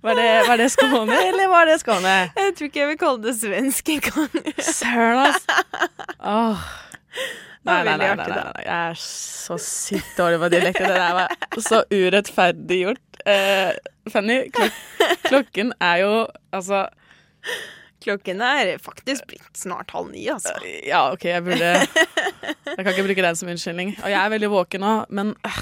[0.02, 2.14] var, det, var det Skåne, eller var det Skåne?
[2.36, 4.38] Jeg tror ikke jeg vil kalle det svensk engang.
[4.64, 5.58] Søren, altså.
[6.20, 6.64] Åh.
[7.64, 8.64] Nei, nei, nei, nei, nei.
[8.64, 10.82] Jeg er så sykt dårlig på dialekt.
[10.84, 13.22] Det der var så urettferdig gjort.
[13.30, 13.72] Eh,
[14.12, 14.80] Fanny, klok
[15.30, 16.14] klokken er jo
[16.56, 16.86] altså
[18.04, 20.54] Klokken er faktisk blitt snart halv ni, altså.
[20.86, 21.72] Ja, OK, jeg burde
[22.74, 23.94] Jeg kan ikke bruke den som unnskyldning.
[24.04, 25.60] Og jeg er veldig våken nå, men øh,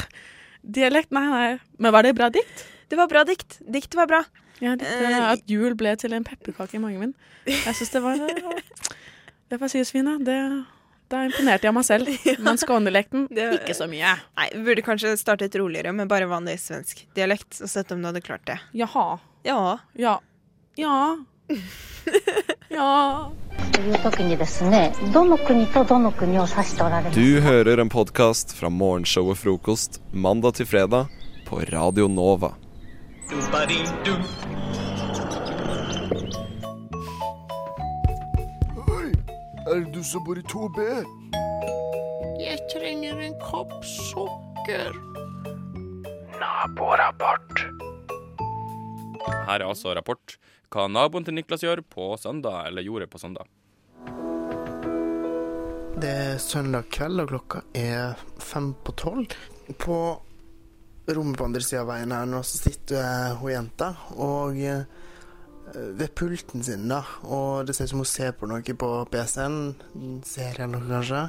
[0.78, 1.50] dialekt, nei, nei.
[1.82, 2.66] Men var det bra dikt?
[2.92, 3.60] Det var bra dikt.
[3.72, 4.24] Dikt var bra.
[4.62, 7.14] Ja, dikt, Eh, At jul ble til en pepperkake i magen min.
[7.50, 8.20] Jeg syns det var
[9.52, 10.14] Det får sies, Fina.
[10.22, 10.36] Det,
[11.12, 12.12] da imponerte jeg meg selv.
[12.46, 13.26] Men skånedialekten,
[13.58, 14.14] ikke så mye.
[14.38, 18.08] Nei, Vi burde kanskje startet roligere med bare vanlig svensk dialekt, og sett om du
[18.12, 18.60] hadde klart det.
[18.78, 19.08] Jaha.
[19.48, 19.58] Ja.
[20.00, 20.20] Ja.
[20.80, 20.96] Ja.
[22.70, 23.32] ja.
[27.14, 31.12] Du hører en podcast fra morgenshow og Frokost mandag til fredag
[31.48, 32.54] på Radio Nova.
[38.88, 39.12] Oi,
[39.68, 40.88] er det du som bor i 2B?
[42.42, 44.92] Jeg trenger en kopp sukker.
[46.42, 47.71] Naborapport.
[49.48, 50.38] Her er altså rapport
[50.72, 53.50] hva naboen til Niklas gjør på søndag, eller gjorde på søndag.
[56.02, 59.36] Det er søndag kveld, og klokka er fem på tolv.
[59.82, 59.98] På
[61.12, 64.86] rommet på andre sida av veien her nå så sitter hun jenta og eh,
[65.76, 67.02] ved pulten sin, da.
[67.28, 69.60] Og det ser ut som hun ser på noe på PC-en.
[70.28, 71.26] Ser jeg noe, kanskje.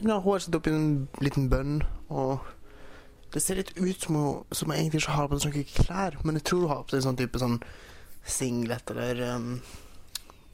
[0.00, 1.78] Hun har håret sitt oppi en liten bønn,
[2.10, 2.42] og
[3.34, 6.18] det ser litt ut som hun, som hun egentlig ikke har på seg noen klær,
[6.22, 7.56] men jeg tror hun har på seg en sånn type sånn
[8.24, 9.48] singlet eller um,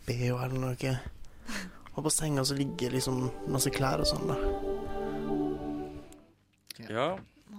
[0.09, 0.95] BH eller noe.
[1.93, 4.39] Og på senga så ligger liksom masse klær og sånn, da.
[6.89, 7.09] Ja.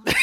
[0.08, 0.16] det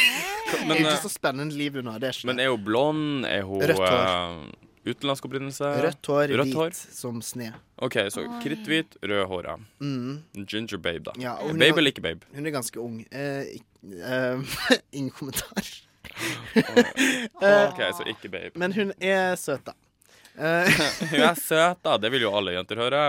[0.58, 2.00] er Men, ikke eh, så spennende liv hun har.
[2.02, 3.28] Det er ikke men er hun blond?
[3.28, 4.48] Er hun Rødt hår.
[4.88, 5.72] Eh, utenlandsk opprinnelse?
[5.84, 6.76] Rødt hår, Rødt hvit hår?
[6.96, 7.52] som sne.
[7.84, 9.58] OK, så kritthvit, rødhåra.
[9.80, 10.22] Mm.
[10.44, 11.16] Ginger babe, da.
[11.20, 12.26] Ja, babe er babe eller ikke babe?
[12.34, 13.02] Hun er ganske ung.
[13.12, 14.56] Eh, eh,
[14.98, 15.68] ingen kommentar.
[17.38, 18.54] OK, så ikke babe.
[18.58, 19.76] Men hun er søt, da.
[20.38, 20.70] Eh,
[21.10, 21.96] Hun er søt, da.
[22.02, 23.00] Det vil jo alle jenter høre.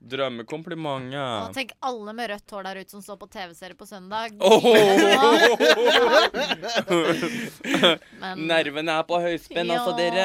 [0.00, 0.08] Åh.
[0.10, 1.48] Drømmekomplimenter.
[1.48, 4.30] Og tenk alle med rødt hår der ute som står på TV-serie på søndag.
[8.20, 10.24] Men- Nervene er på høyspenn, altså, dere.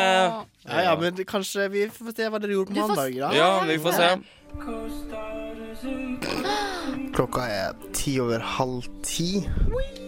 [0.65, 3.29] ja, ja, men kanskje vi får se hva dere gjorde på får mandag, da.
[3.35, 4.09] Ja, vi får se.
[7.15, 9.29] Klokka er ti over halv ti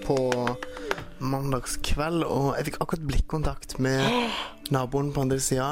[0.08, 0.18] på
[1.20, 4.02] mandagskveld, og jeg fikk akkurat blikkontakt med
[4.76, 5.70] naboen på andre sida.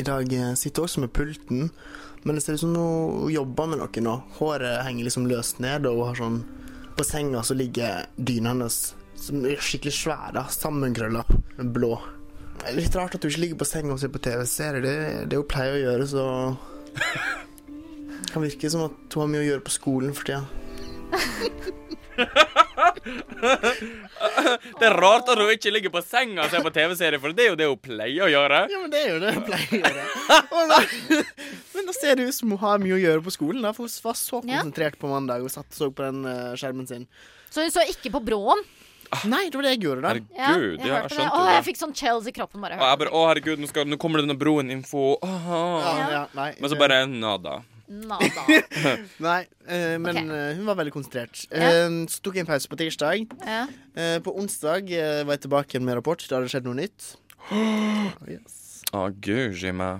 [0.00, 0.24] I dag
[0.56, 1.60] sitter jeg også med pulten,
[2.22, 4.16] Men det ser ut som hun jobber med noe nå.
[4.38, 6.42] Håret henger liksom løst ned, og hun har sånn
[6.92, 8.76] På senga så ligger dyna hennes
[9.22, 11.22] som er skikkelig svære, sammenkrølla,
[11.72, 11.92] blå.
[12.58, 14.82] Det er litt rart at hun ikke ligger på senga og ser på TV-serier.
[14.82, 14.96] Det,
[15.30, 16.24] det hun pleier å gjøre, så
[16.92, 20.42] Det kan virke som at hun har mye å gjøre på skolen for tida.
[24.78, 27.44] Det er rart at hun ikke ligger på senga og ser på TV-serie, for det
[27.46, 28.60] er jo det hun pleier å gjøre.
[28.72, 30.04] Ja, men det er jo det hun pleier å gjøre.
[30.42, 30.82] Og da-
[31.74, 33.62] Men da ser det ut som hun har mye å gjøre på skolen.
[33.64, 36.52] Da, for hun var så konsentrert på mandag og satt og så på den uh,
[36.58, 37.06] skjermen sin.
[37.50, 38.60] Så hun så ikke på Bråen?
[39.28, 40.12] Nei, det var det jeg gjorde, da.
[40.38, 41.16] Herregud, ja, jeg det.
[41.16, 41.56] skjønte Å, det.
[41.58, 42.78] jeg fikk sånn chills i kroppen bare.
[42.80, 45.02] Jeg bare, å herregud, nå, skal, nå kommer det denne broen-info.
[45.20, 45.66] Ja,
[46.14, 47.58] ja, Men så bare nada.
[47.92, 48.44] Nada.
[49.26, 50.30] Nei, eh, men Ok.
[50.32, 51.42] eh, hun var veldig konsentrert.
[51.52, 51.68] Ja.
[51.84, 53.26] Eh, så tok jeg en pause på tirsdag.
[53.44, 53.66] Ja.
[53.94, 56.24] Eh, på onsdag eh, var jeg tilbake igjen med rapport.
[56.24, 57.10] Da hadde det skjedd noe nytt.
[58.96, 59.90] Å, gud Jimmy.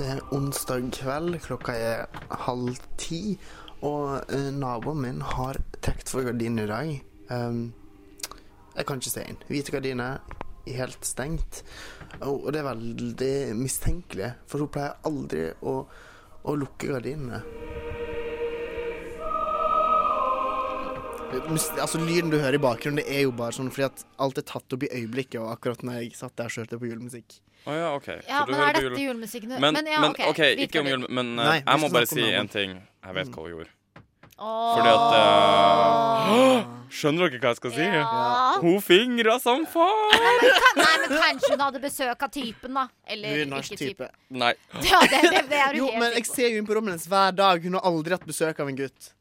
[0.00, 2.06] Det er onsdag kveld, klokka er
[2.46, 3.34] halv ti,
[3.84, 6.92] og eh, naboen min har trukket for gardinen i dag.
[7.30, 7.60] Um,
[8.76, 9.36] jeg kan ikke se inn.
[9.50, 10.22] Hvite gardiner,
[10.70, 11.60] helt stengt.
[12.20, 15.74] Og, og det er veldig mistenkelig, for hun pleier aldri å,
[16.44, 17.42] å lukke gardinene.
[21.80, 24.46] Altså Lyden du hører i bakgrunnen, det er jo bare sånn fordi at alt er
[24.50, 27.36] tatt opp i øyeblikket, og akkurat når jeg satt der, så hørte jeg på julemusikk.
[27.68, 28.08] Oh, ja, OK.
[28.26, 29.58] Ja, Så du men hører er dette jule- julemusikk nå?
[29.62, 31.90] Men, Men ja, men ok, OK, hvit ikke om jul, men uh, Nei, jeg må
[31.94, 32.74] bare si en ting.
[33.04, 33.70] Jeg vet hva hun gjorde.
[34.40, 34.76] Åh.
[34.76, 37.84] Fordi at uh, Skjønner dere hva jeg skal si?
[37.86, 38.06] Ja.
[38.64, 40.14] Hun fingra som faen!
[40.16, 42.84] Nei, men, nei, men kanskje hun hadde besøk av typen, da.
[43.06, 44.08] Eller er ikke type.
[44.08, 44.08] type.
[44.42, 44.50] Nei.
[44.88, 46.96] Ja, det, det, det er du Jo, helt men jeg ser jo inn på rommet
[46.96, 47.62] hennes hver dag.
[47.62, 49.12] Hun har aldri hatt besøk av en gutt.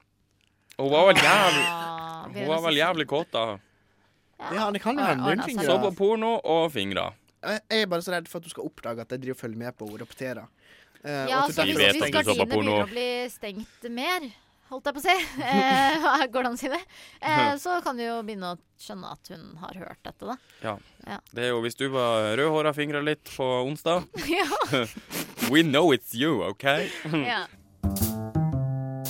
[0.79, 3.45] Hun var vel jævlig Ah, Hun var vel jævlig kåt, da.
[4.55, 5.29] Ja, det kan jo hende.
[5.29, 5.69] Hun fingrer.
[5.69, 7.09] Så på porno og fingra.
[7.43, 9.59] Jeg er bare så redd for at du skal oppdage at jeg driver og følger
[9.61, 10.47] med på henne og rapporterer.
[10.99, 14.25] Uh, Ja, og så hvis, hvis gardinene begynner å bli stengt mer,
[14.69, 15.15] holdt jeg på å si,
[15.49, 16.81] eh, går det an å si det,
[17.21, 20.37] eh, så kan du jo begynne å skjønne at hun har hørt dette, da.
[20.63, 20.75] Ja.
[21.07, 21.19] Ja.
[21.33, 24.47] Det er jo hvis du var rødhåra fingra litt på onsdag Ja.
[25.51, 26.65] We know it's you, OK?
[27.25, 27.45] Ja.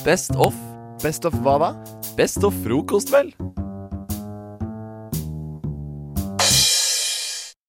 [0.04, 0.56] Best of.
[1.02, 1.72] Best of hva da?
[2.16, 3.34] Best of frokost, vel.